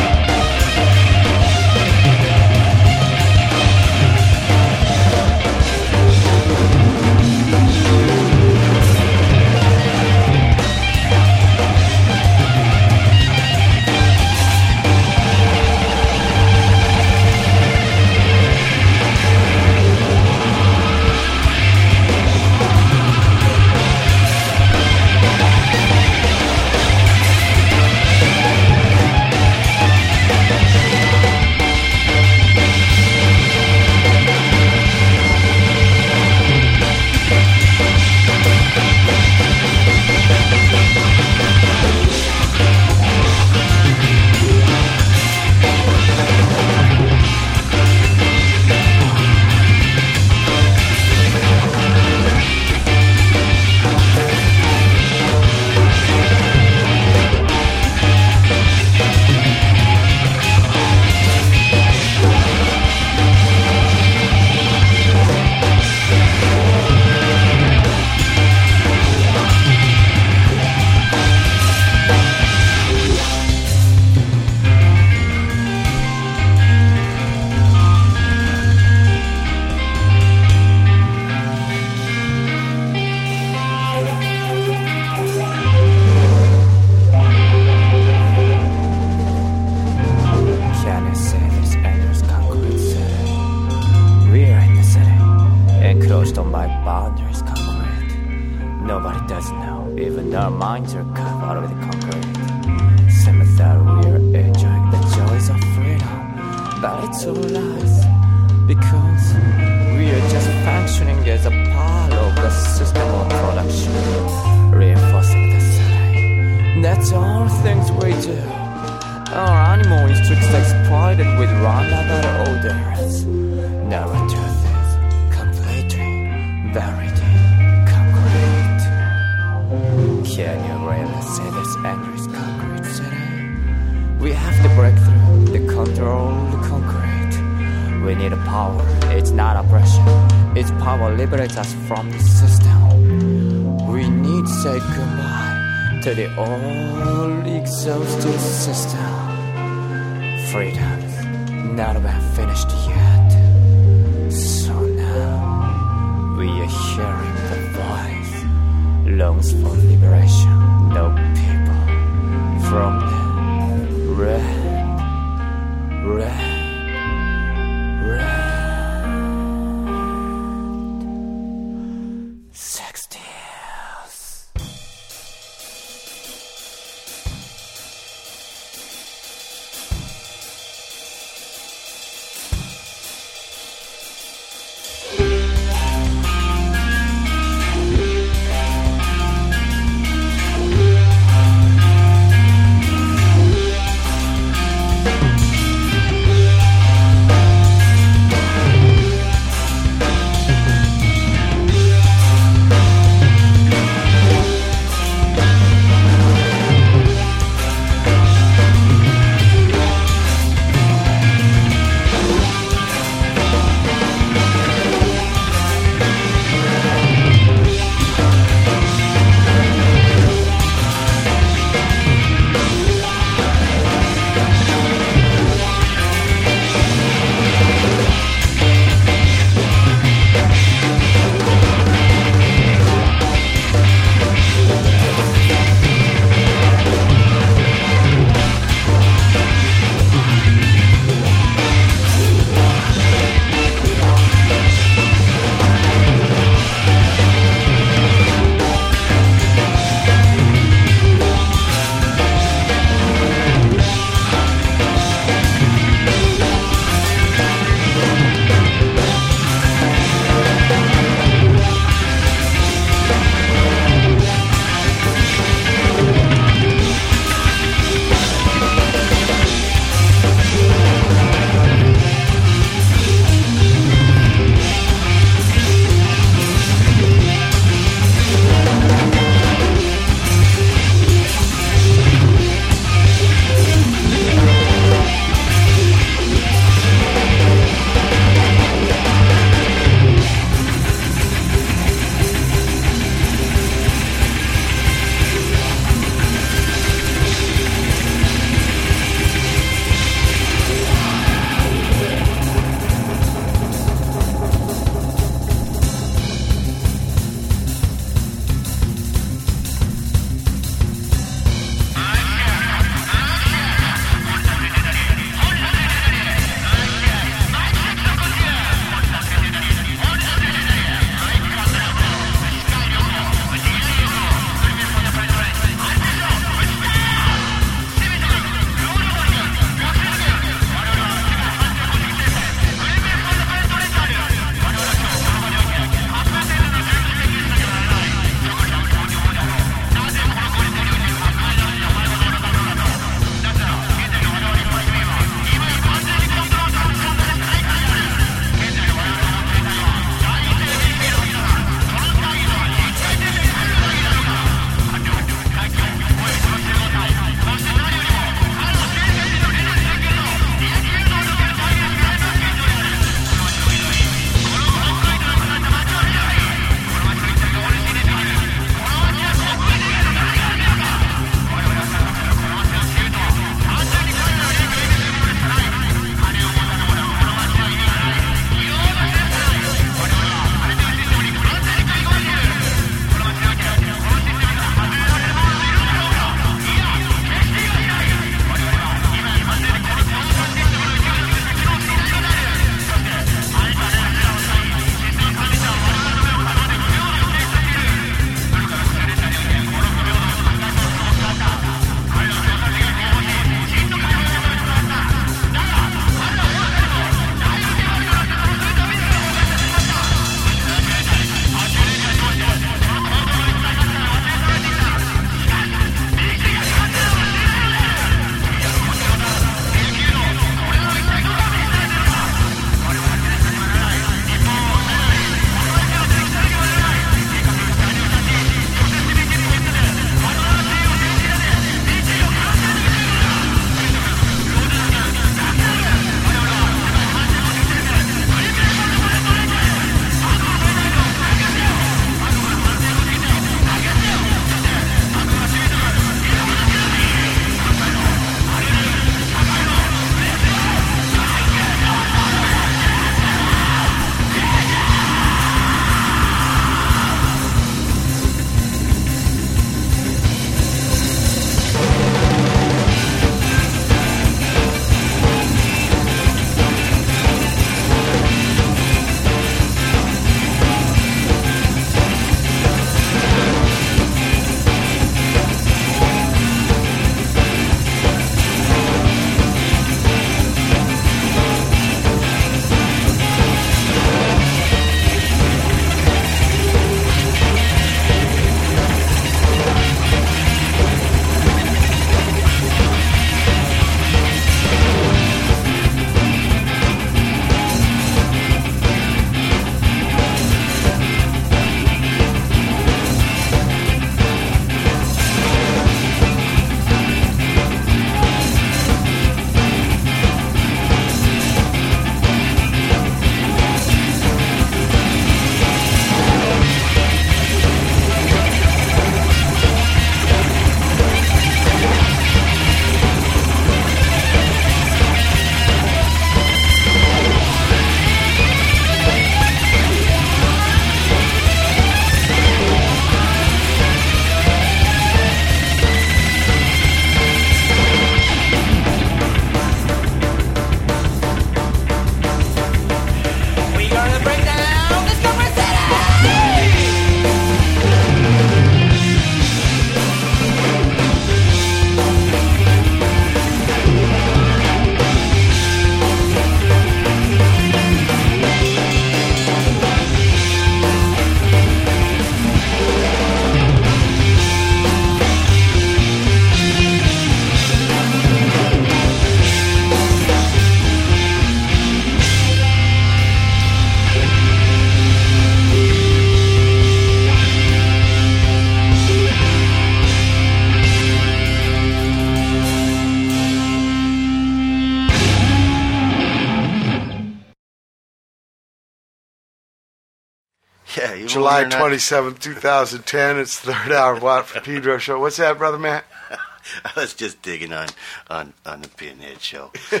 [591.64, 593.38] July not- 27, 2010.
[593.38, 595.18] It's the third hour of Watt from Pedro show.
[595.20, 596.04] What's that, brother Matt?
[596.84, 597.88] I was just digging on
[598.28, 599.70] on on the Pinhead show.
[599.92, 600.00] yeah,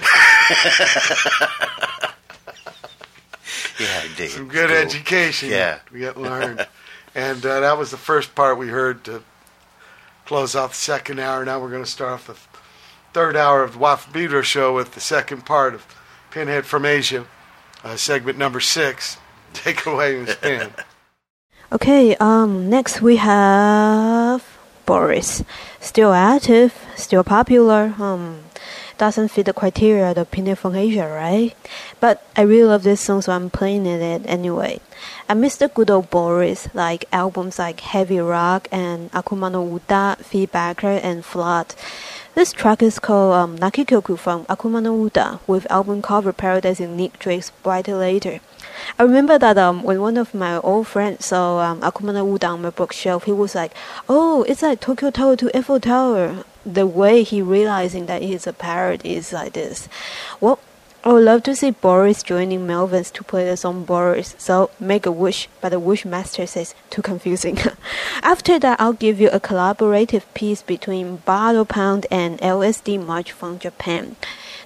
[4.02, 4.52] I dig Some it.
[4.52, 4.76] good Cool.
[4.78, 5.48] education.
[5.50, 5.78] Yeah.
[5.92, 6.66] we got learned,
[7.14, 9.22] and uh, that was the first part we heard to
[10.26, 11.44] close off the second hour.
[11.44, 12.36] Now we're going to start off the
[13.12, 15.84] third hour of the Watt from Pedro show with the second part of
[16.30, 17.26] Pinhead from Asia,
[17.82, 19.16] uh, segment number six.
[19.54, 20.70] Take away, Miss Pin.
[21.72, 24.42] Okay, um, next we have
[24.86, 25.44] Boris.
[25.78, 27.94] Still active, still popular.
[27.96, 28.42] Um,
[28.98, 31.54] doesn't fit the criteria of the Pinhead from Asia, right?
[32.00, 34.80] But I really love this song, so I'm playing it anyway.
[35.28, 40.16] I miss the good old Boris, like albums like Heavy Rock and Akuma no Uta,
[40.18, 41.76] Feedbacker, and Flood.
[42.34, 47.20] This track is called um, Nakikyoku from Akuma no Uta, with album cover parodizing Nick
[47.20, 48.40] Drake's Bryter Layter.
[48.98, 52.46] I remember that um, when one of my old friends saw um, Akuma no Uta
[52.48, 53.72] on my bookshelf, he was like,
[54.08, 58.52] "Oh, it's like Tokyo Tower to Eiffel Tower." The way he realizing that it's a
[58.52, 59.88] parody is like this.
[60.40, 60.58] Well,
[61.02, 64.34] I would love to see Boris joining Melvins to play the song Boris.
[64.36, 67.56] So make a wish, but the wish master says too confusing.
[68.22, 73.58] After that, I'll give you a collaborative piece between Bottle Pound and LSD March from
[73.58, 74.16] Japan.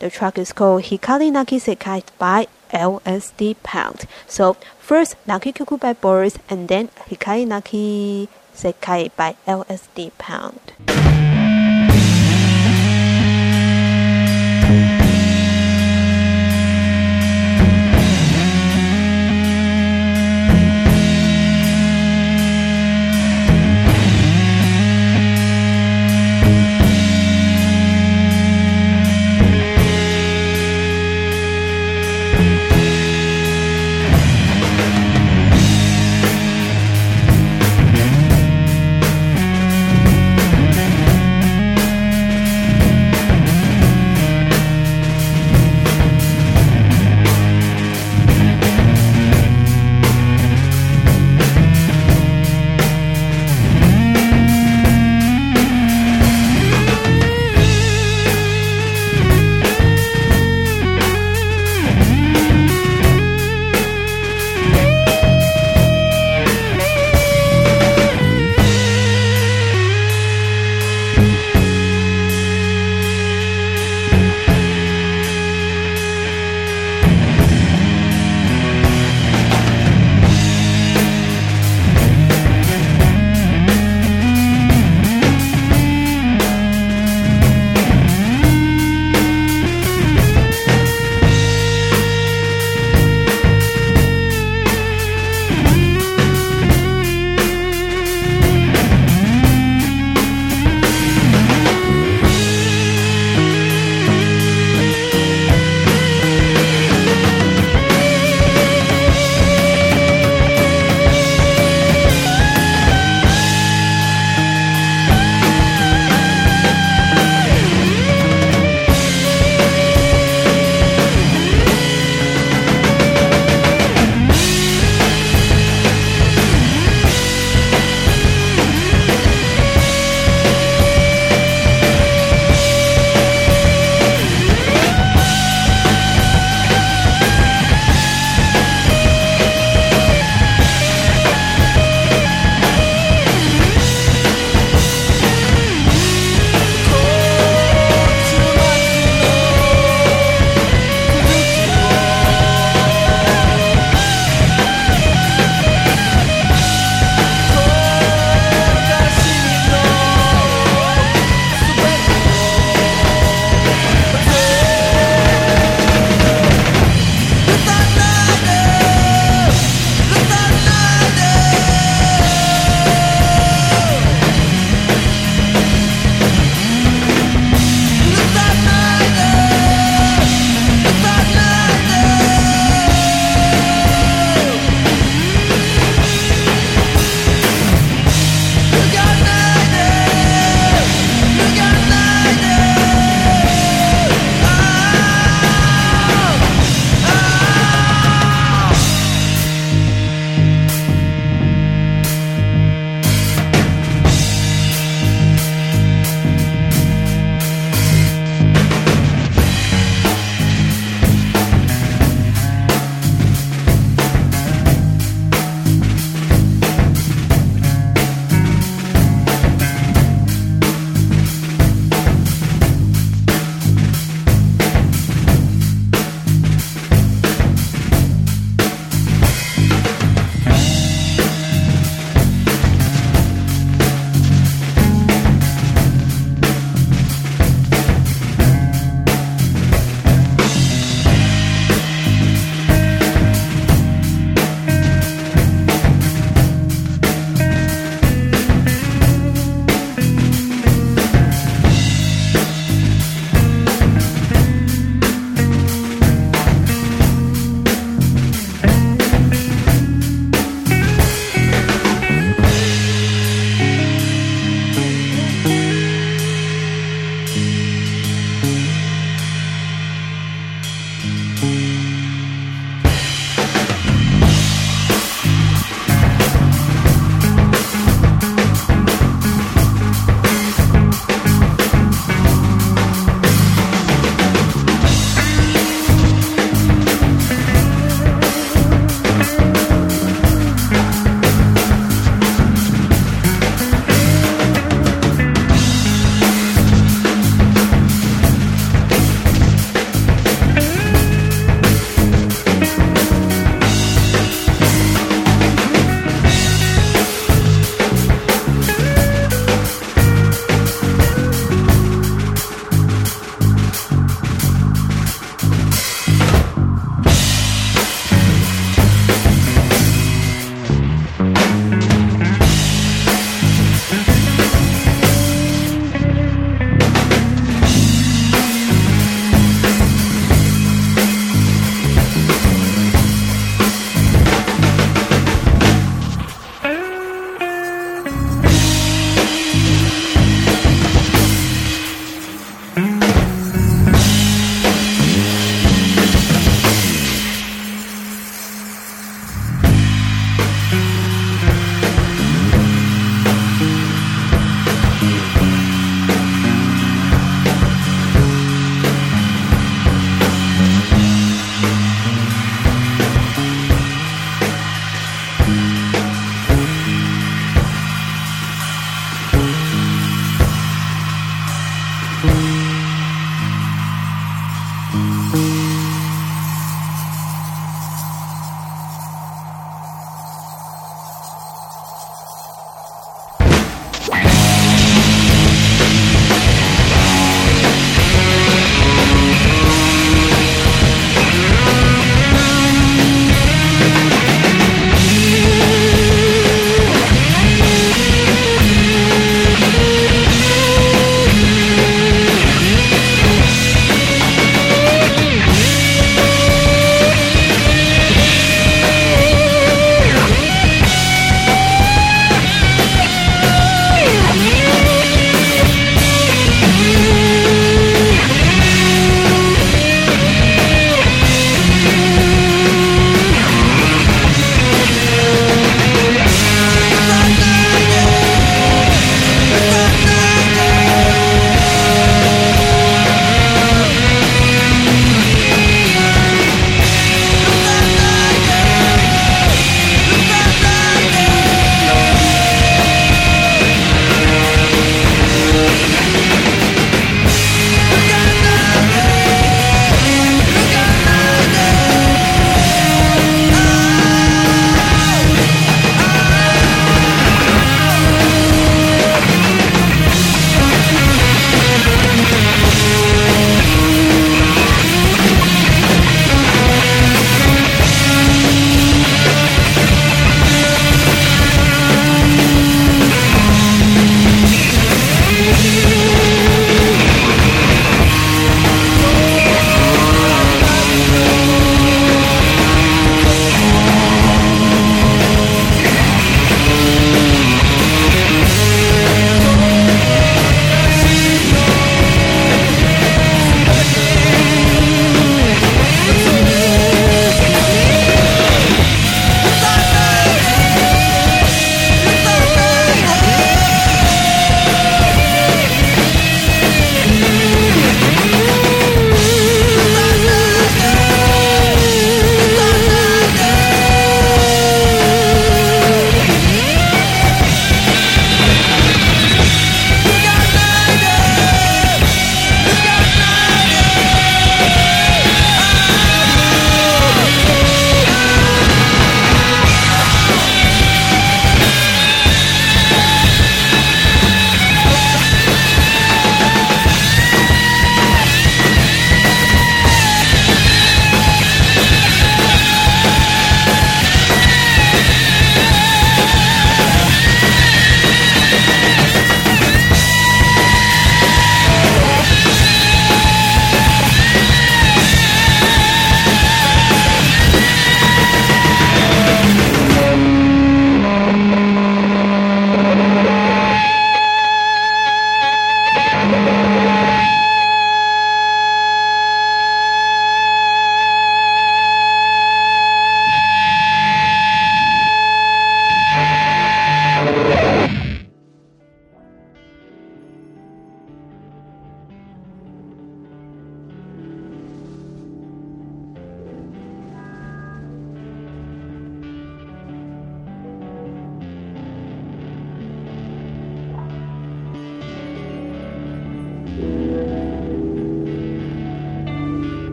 [0.00, 4.06] The track is called Hikari Naki Sekai by LSD Pond.
[4.26, 10.72] So first Nakikyoku by Boris and then Hikari Naki Sekai by LSD Pond.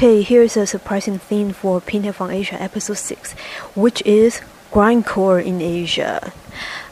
[0.00, 3.34] Okay, here's a surprising theme for Pinhead from Asia episode 6,
[3.76, 4.40] which is
[4.72, 6.32] grindcore in Asia.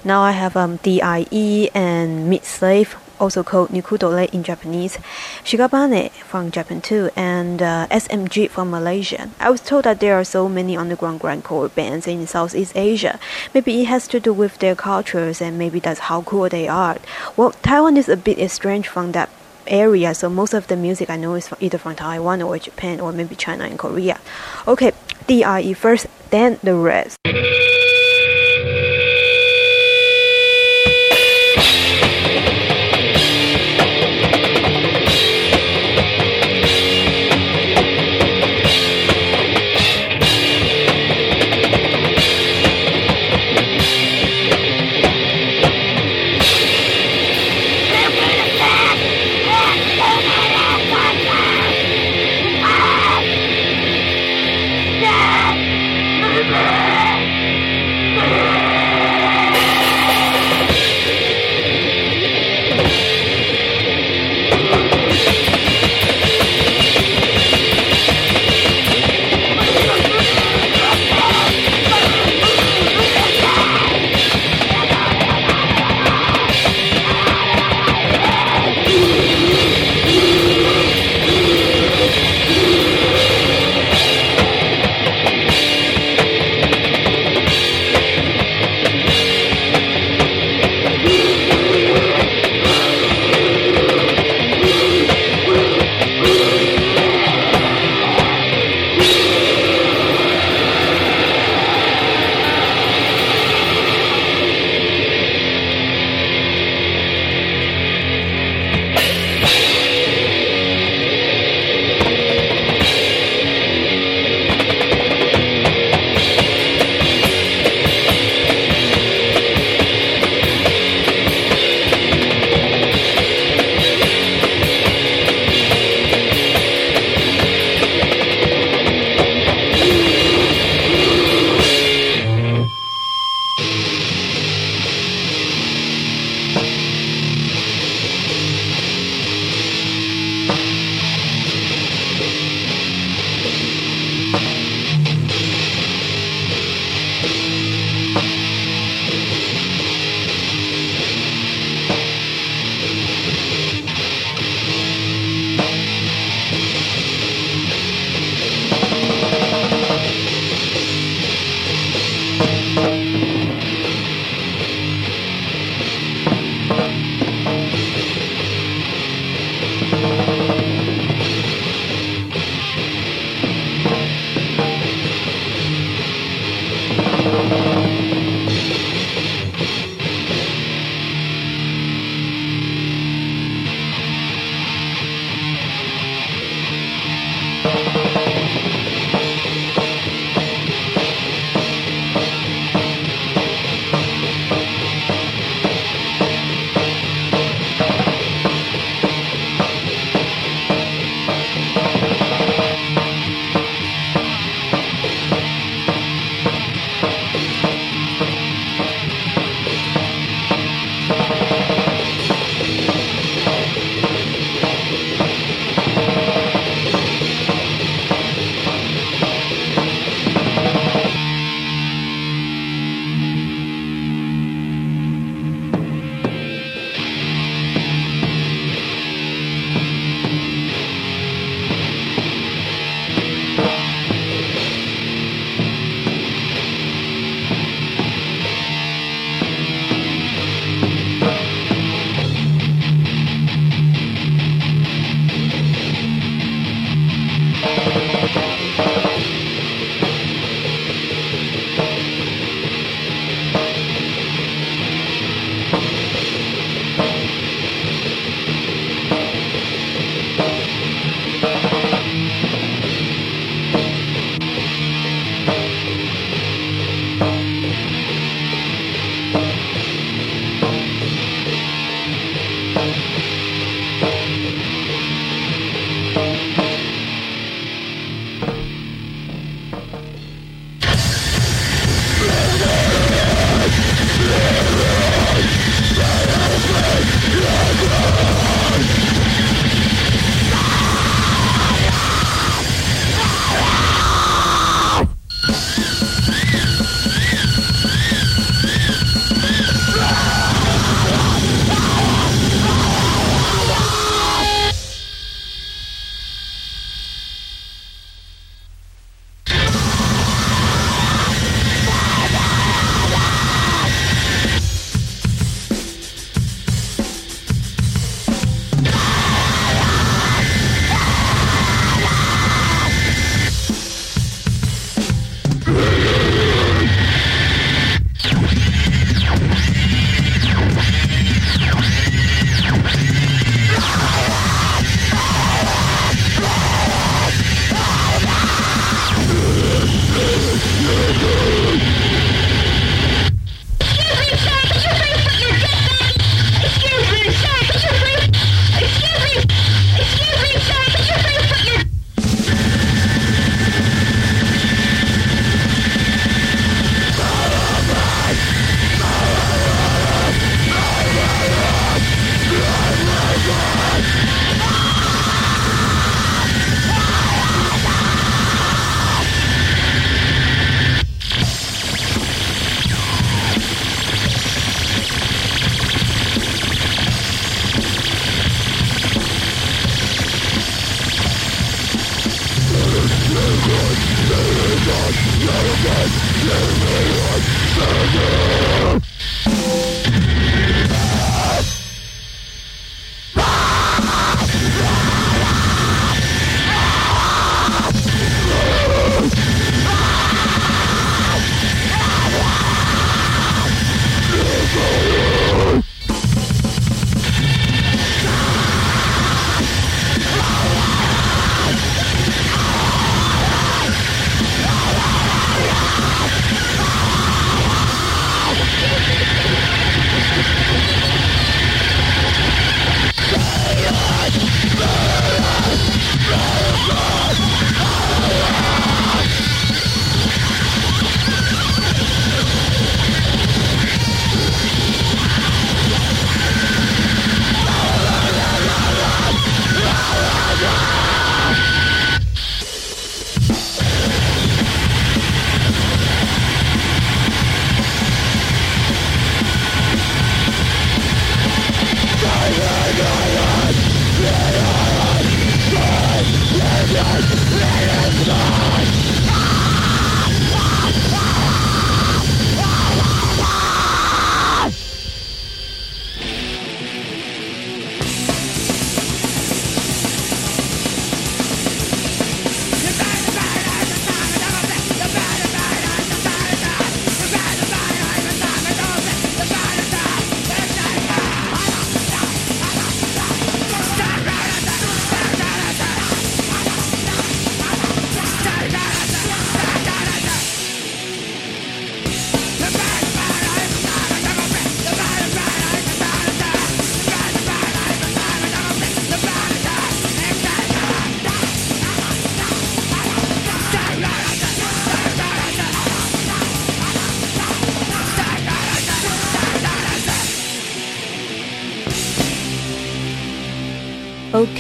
[0.05, 4.99] Now I have um, DIE and Meat Slave, also called Nikudorei in Japanese,
[5.43, 9.31] Shikabane from Japan too, and uh, SMG from Malaysia.
[9.41, 13.19] I was told that there are so many underground grindcore bands in Southeast Asia.
[13.55, 16.99] Maybe it has to do with their cultures and maybe that's how cool they are.
[17.39, 19.31] Well, Taiwan is a bit estranged from that
[19.69, 23.01] area, so most of the music I know is from, either from Taiwan or Japan
[23.01, 24.19] or maybe China and Korea.
[24.67, 24.93] Okay,
[25.27, 27.17] DIE first, then the rest.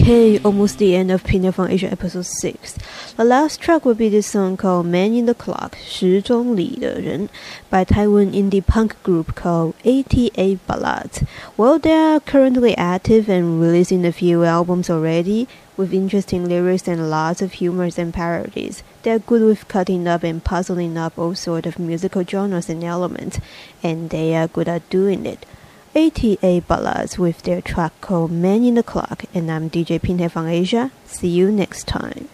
[0.09, 2.79] Hey, almost the end of Pina Asia episode 6.
[3.19, 7.29] The last track will be this song called Man in the Clock, 时钟里的人,
[7.69, 11.27] by Taiwan indie punk group called 88 Balaz.
[11.59, 15.47] Well, they are currently active and releasing a few albums already,
[15.77, 18.83] with interesting lyrics and lots of humors and parodies.
[19.03, 23.41] They're good with cutting up and puzzling up all sort of musical genres and elements,
[23.83, 25.45] and they are good at doing it.
[25.99, 30.47] 88 Balaz with their track called Man in the Clock, and I'm DJ Pinhead from
[30.47, 30.93] Asia.
[31.07, 32.29] See you next time.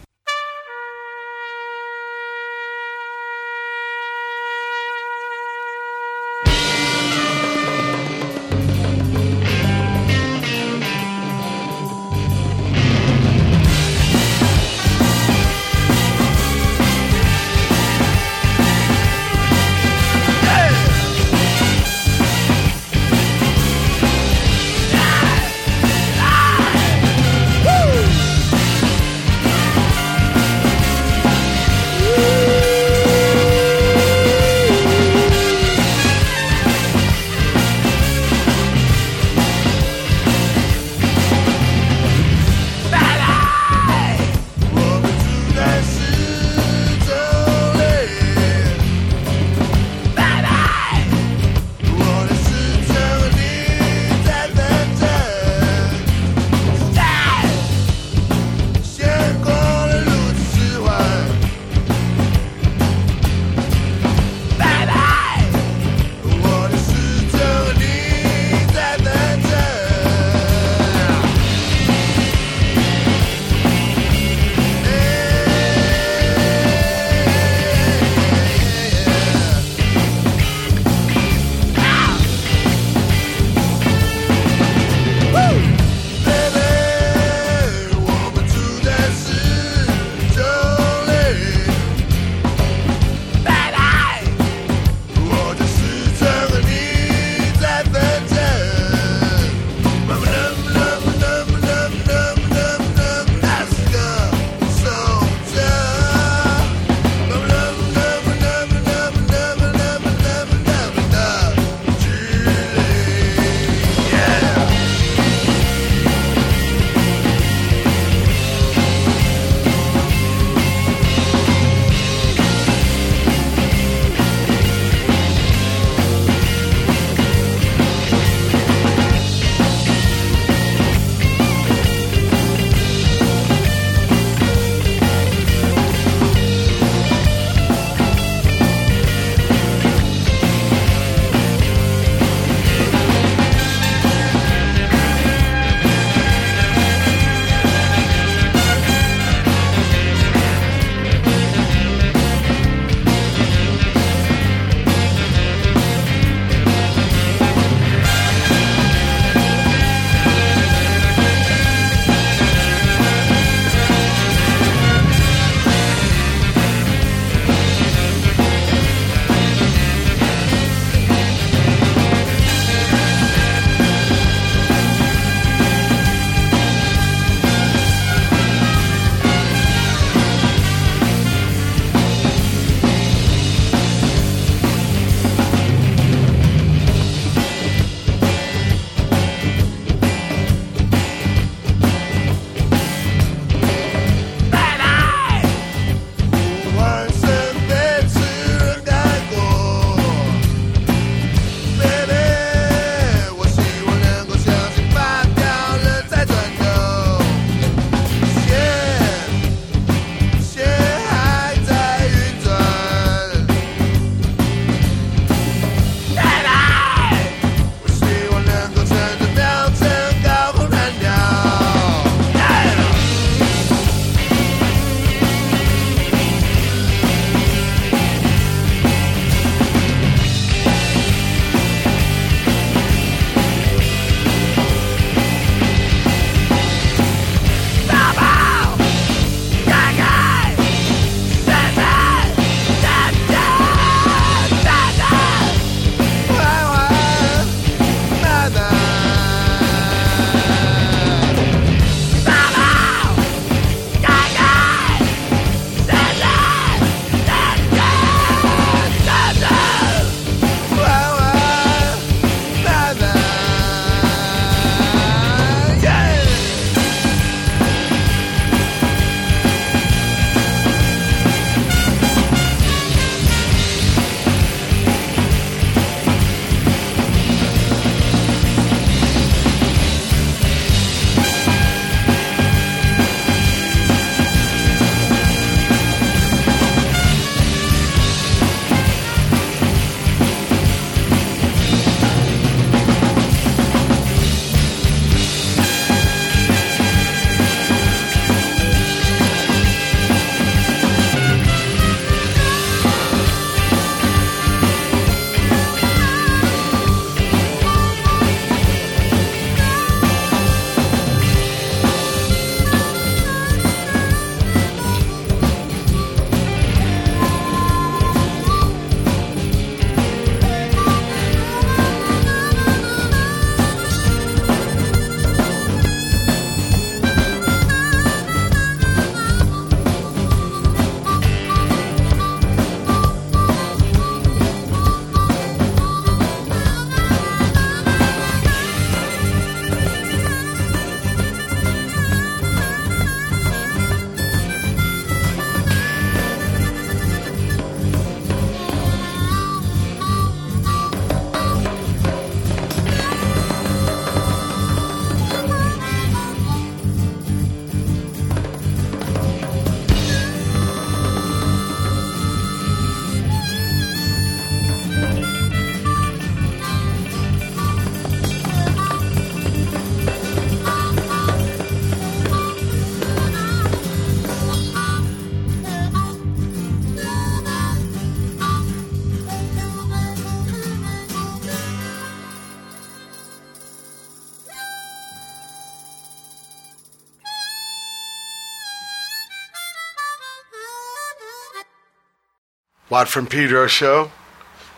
[392.94, 394.12] Watt from Pedro show.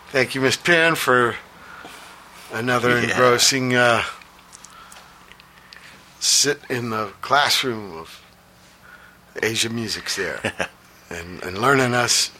[0.09, 1.35] Thank you, Miss Penn, for
[2.51, 3.09] another Yeah.
[3.11, 4.01] engrossing uh,
[6.19, 8.23] sit in the classroom of
[9.43, 10.41] Asia Musics there
[11.11, 12.31] and, and learning us.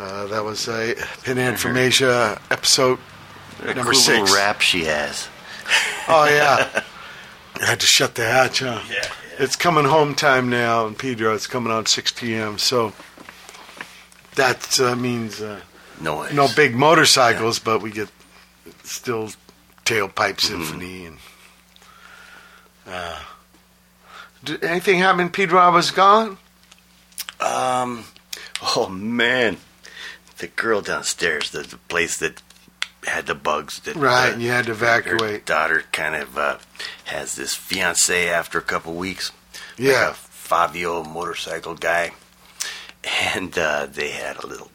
[0.00, 2.98] Uh, that was a Pinhead from Asia episode
[3.60, 4.18] A number cool six.
[4.18, 5.28] little rap she has.
[6.08, 6.82] Oh yeah.
[7.60, 8.80] I had to shut the hatch, huh?
[8.90, 9.06] Yeah,
[9.38, 11.36] It's coming home time now and Pedro.
[11.36, 12.58] It's coming on 6 p.m.
[12.58, 12.92] So
[14.36, 15.60] that uh, means uh,
[16.00, 16.32] Noise.
[16.32, 18.08] no big motorcycles, but we get
[18.84, 19.30] still
[19.84, 20.62] tailpipe Mm-hmm.
[20.62, 21.18] symphony and.
[22.86, 23.20] Uh,
[24.44, 25.70] did anything happen Pedro?
[25.72, 26.36] Was gone.
[27.40, 28.04] Um,
[28.76, 29.58] oh man,
[30.38, 32.42] the girl downstairs, the, the place that
[33.06, 33.78] had the bugs.
[33.80, 35.46] That Right, uh, and you had to Her evacuate.
[35.46, 36.58] daughter kind of uh,
[37.04, 39.30] has this fiance after a couple weeks.
[39.78, 39.92] Yeah.
[40.08, 42.12] like a Fabio motorcycle guy,
[43.04, 44.70] and uh, they had a little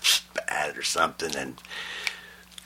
[0.00, 1.56] spat or something, and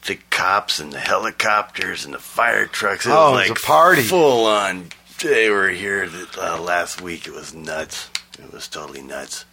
[0.07, 3.07] the cops and the helicopters and the fire trucks.
[3.07, 4.03] It Oh, was it like was a party.
[4.03, 4.89] full on.
[5.23, 7.27] They were here uh, last week.
[7.27, 8.09] It was nuts.
[8.39, 9.45] It was totally nuts.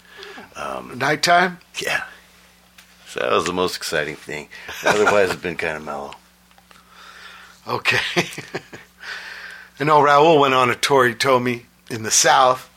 [0.56, 1.58] Um, Nighttime.
[1.82, 2.04] yeah.
[3.08, 4.50] So that was the most exciting thing.
[4.86, 6.14] Otherwise, it's been kind of mellow.
[7.68, 7.98] Okay.
[9.80, 11.08] I know Raul went on a tour.
[11.08, 12.70] He told me in the South,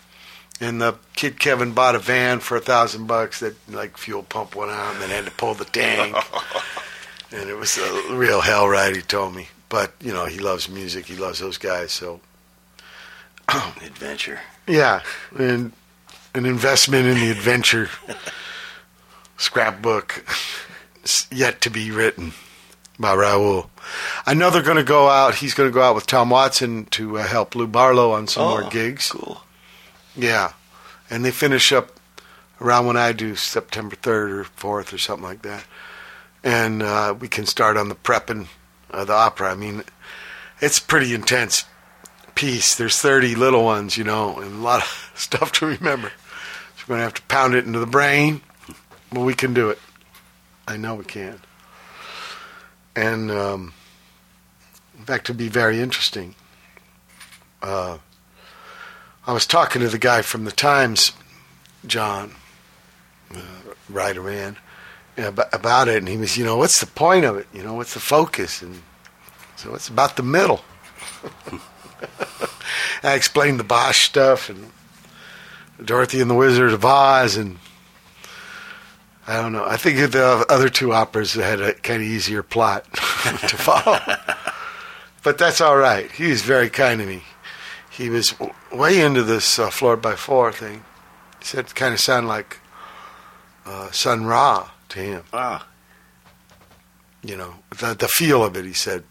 [0.61, 3.41] and the kid Kevin bought a van for a thousand bucks.
[3.41, 6.17] That like fuel pump went out, and then had to pull the tank,
[7.33, 8.97] and it was a real hell ride.
[8.97, 11.07] He told me, but you know he loves music.
[11.07, 11.93] He loves those guys.
[11.93, 12.21] So
[13.49, 14.41] Adventure.
[14.67, 15.03] yeah,
[15.39, 15.73] and
[16.35, 17.89] an investment in the adventure
[19.37, 20.25] scrapbook
[21.31, 22.33] yet to be written
[22.99, 23.69] by Raul.
[24.27, 25.37] I know they're going to go out.
[25.37, 28.47] He's going to go out with Tom Watson to uh, help Lou Barlow on some
[28.49, 29.11] more Oh, gigs.
[29.11, 29.41] Cool.
[30.19, 30.55] Yeah,
[31.09, 31.93] and they finish up
[32.61, 35.65] around when I do, September third or fourth or something like that,
[36.43, 38.49] and uh, we can start on the prepping
[38.91, 39.53] of the opera.
[39.53, 39.85] I mean,
[40.61, 41.67] it's pretty intense
[42.35, 42.75] piece.
[42.75, 46.11] There's 30 little ones, you know, and a lot of stuff to remember.
[46.77, 48.41] So we're going to have to pound it into the brain,
[49.13, 49.79] but we can do it.
[50.67, 51.41] I know we can.
[52.97, 53.73] And um,
[54.99, 56.35] in fact, to be very interesting,
[57.63, 57.99] uh,
[59.29, 61.13] I was talking to the guy from the Times,
[61.87, 62.33] John,
[63.31, 63.43] uh,
[63.91, 64.57] writer man,
[65.19, 67.47] about, it, and he was, you know, what's the point of it?
[67.53, 68.63] You know, what's the focus?
[68.63, 68.81] And
[69.57, 70.63] so it's about the middle.
[73.03, 74.71] I explained the Bosch stuff and
[75.85, 77.59] Dorothy and the Wizard of Oz, and
[79.27, 79.67] I don't know.
[79.67, 84.01] I think the other two operas had a kind of easier plot to follow,
[85.23, 86.11] but that's all right.
[86.13, 87.25] He was very kind to me.
[87.99, 88.33] He was
[88.73, 90.85] way into this uh, Floored by Four thing.
[91.41, 92.61] He said it kind of sounded like
[93.67, 95.25] uh, Sun Ra to him.
[95.33, 95.67] Ah.
[97.25, 98.65] You know, the the feel of it.
[98.65, 99.03] He said,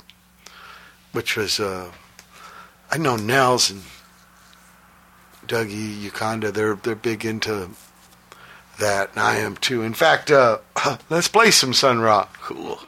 [1.11, 1.91] which was uh,
[2.89, 3.83] I know Nels and
[5.45, 6.53] Dougie Uconda.
[6.53, 7.71] They're they're big into
[8.79, 9.81] that, and I am too.
[9.81, 10.59] In fact, uh,
[11.09, 12.29] let's play some Sun Ra.
[12.41, 12.79] Cool.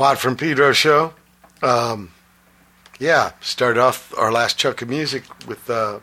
[0.00, 1.12] Watt from Pedro show.
[1.60, 2.12] Um,
[2.98, 6.00] yeah, started off our last chunk of music with uh,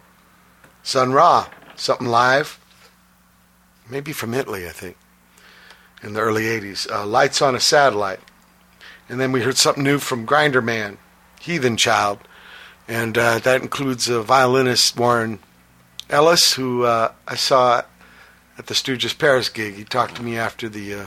[0.83, 2.59] Sun Ra, something live,
[3.89, 4.97] maybe from Italy, I think,
[6.03, 6.87] in the early 80s.
[6.91, 8.19] Uh, Lights on a Satellite.
[9.09, 10.97] And then we heard something new from Grinderman,
[11.41, 12.19] Heathen Child.
[12.87, 15.39] And uh, that includes uh, violinist Warren
[16.07, 17.81] Ellis, who uh, I saw
[18.59, 19.73] at the Stooges Paris gig.
[19.73, 21.05] He talked to me after the uh,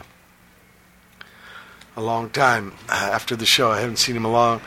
[2.00, 3.70] a long time uh, after the show.
[3.70, 4.60] I haven't seen him a long,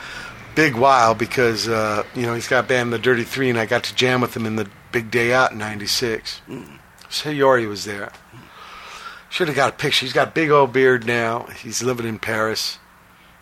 [0.56, 3.84] big while because uh, you know he's got band The Dirty Three, and I got
[3.86, 6.42] to jam with him in the Big Day Out in '96.
[7.10, 8.12] Sayori was there.
[9.30, 10.06] Should have got a picture.
[10.06, 11.48] He's got a big old beard now.
[11.58, 12.78] He's living in Paris.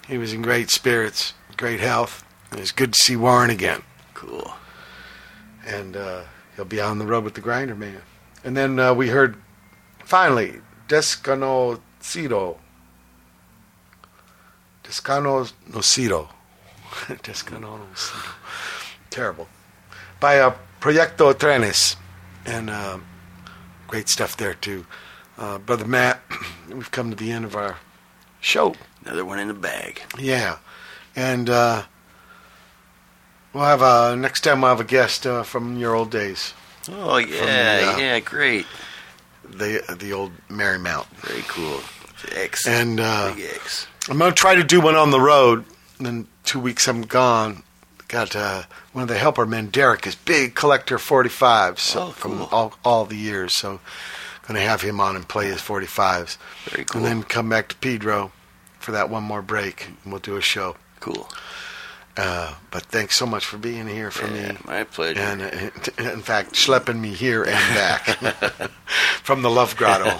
[0.07, 2.25] He was in great spirits, great health.
[2.51, 3.83] It was good to see Warren again.
[4.13, 4.53] Cool.
[5.65, 6.23] And uh,
[6.55, 8.01] he'll be on the road with the Grinderman.
[8.43, 9.35] And then uh, we heard
[10.03, 12.57] finally Desconocido.
[14.91, 16.27] Desconocido.
[17.23, 18.35] Desconocido.
[19.09, 19.47] Terrible.
[20.19, 21.95] By uh, Proyecto Trenes.
[22.45, 22.97] And uh,
[23.87, 24.85] great stuff there, too.
[25.37, 26.21] Uh, Brother Matt,
[26.69, 27.77] we've come to the end of our
[28.41, 28.75] show.
[29.05, 30.01] Another one in the bag.
[30.19, 30.57] Yeah.
[31.15, 31.83] And uh,
[33.53, 36.53] we'll have a, next time we'll have a guest uh, from your old days.
[36.89, 38.65] Oh yeah, uh, yeah, great.
[39.47, 41.05] The the old Marymount.
[41.17, 41.79] Very cool.
[42.35, 42.65] X.
[42.65, 43.85] And uh, Big X.
[44.09, 45.65] I'm going to try to do one on the road.
[45.97, 47.63] And then two weeks I'm gone.
[48.07, 52.41] Got uh, one of the helper men, Derek, is big collector 45s so Oh, from
[52.51, 53.53] all, all the years.
[53.53, 53.79] So
[54.47, 56.37] going to have him on and play his 45s.
[56.65, 57.05] Very cool.
[57.05, 58.31] And then come back to Pedro
[58.79, 59.87] for that one more break.
[60.03, 60.75] And we'll do a show.
[60.99, 61.29] Cool.
[62.17, 64.57] Uh, but thanks so much for being here for Yeah, me.
[64.65, 65.19] my pleasure.
[65.21, 68.05] And uh, in fact, schlepping me here and back
[69.23, 70.17] from the Love Grotto.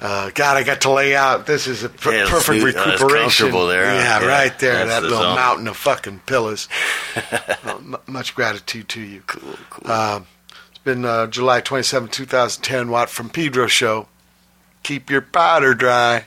[0.00, 1.46] Uh, God, I got to lay out.
[1.46, 2.62] This is a per- Yeah, perfect.
[2.62, 3.50] Uh, recuperation.
[3.50, 3.84] there.
[3.84, 4.86] Yeah, Yeah, right there.
[4.86, 5.34] That the little zone.
[5.34, 6.68] mountain of fucking pillows.
[7.64, 9.22] Uh, m- much gratitude to you.
[9.26, 9.90] Cool, cool.
[9.90, 10.20] Uh,
[10.70, 14.08] it's been uh, July 27, 2010, Watt from Pedro Show.
[14.84, 16.26] Keep your powder dry.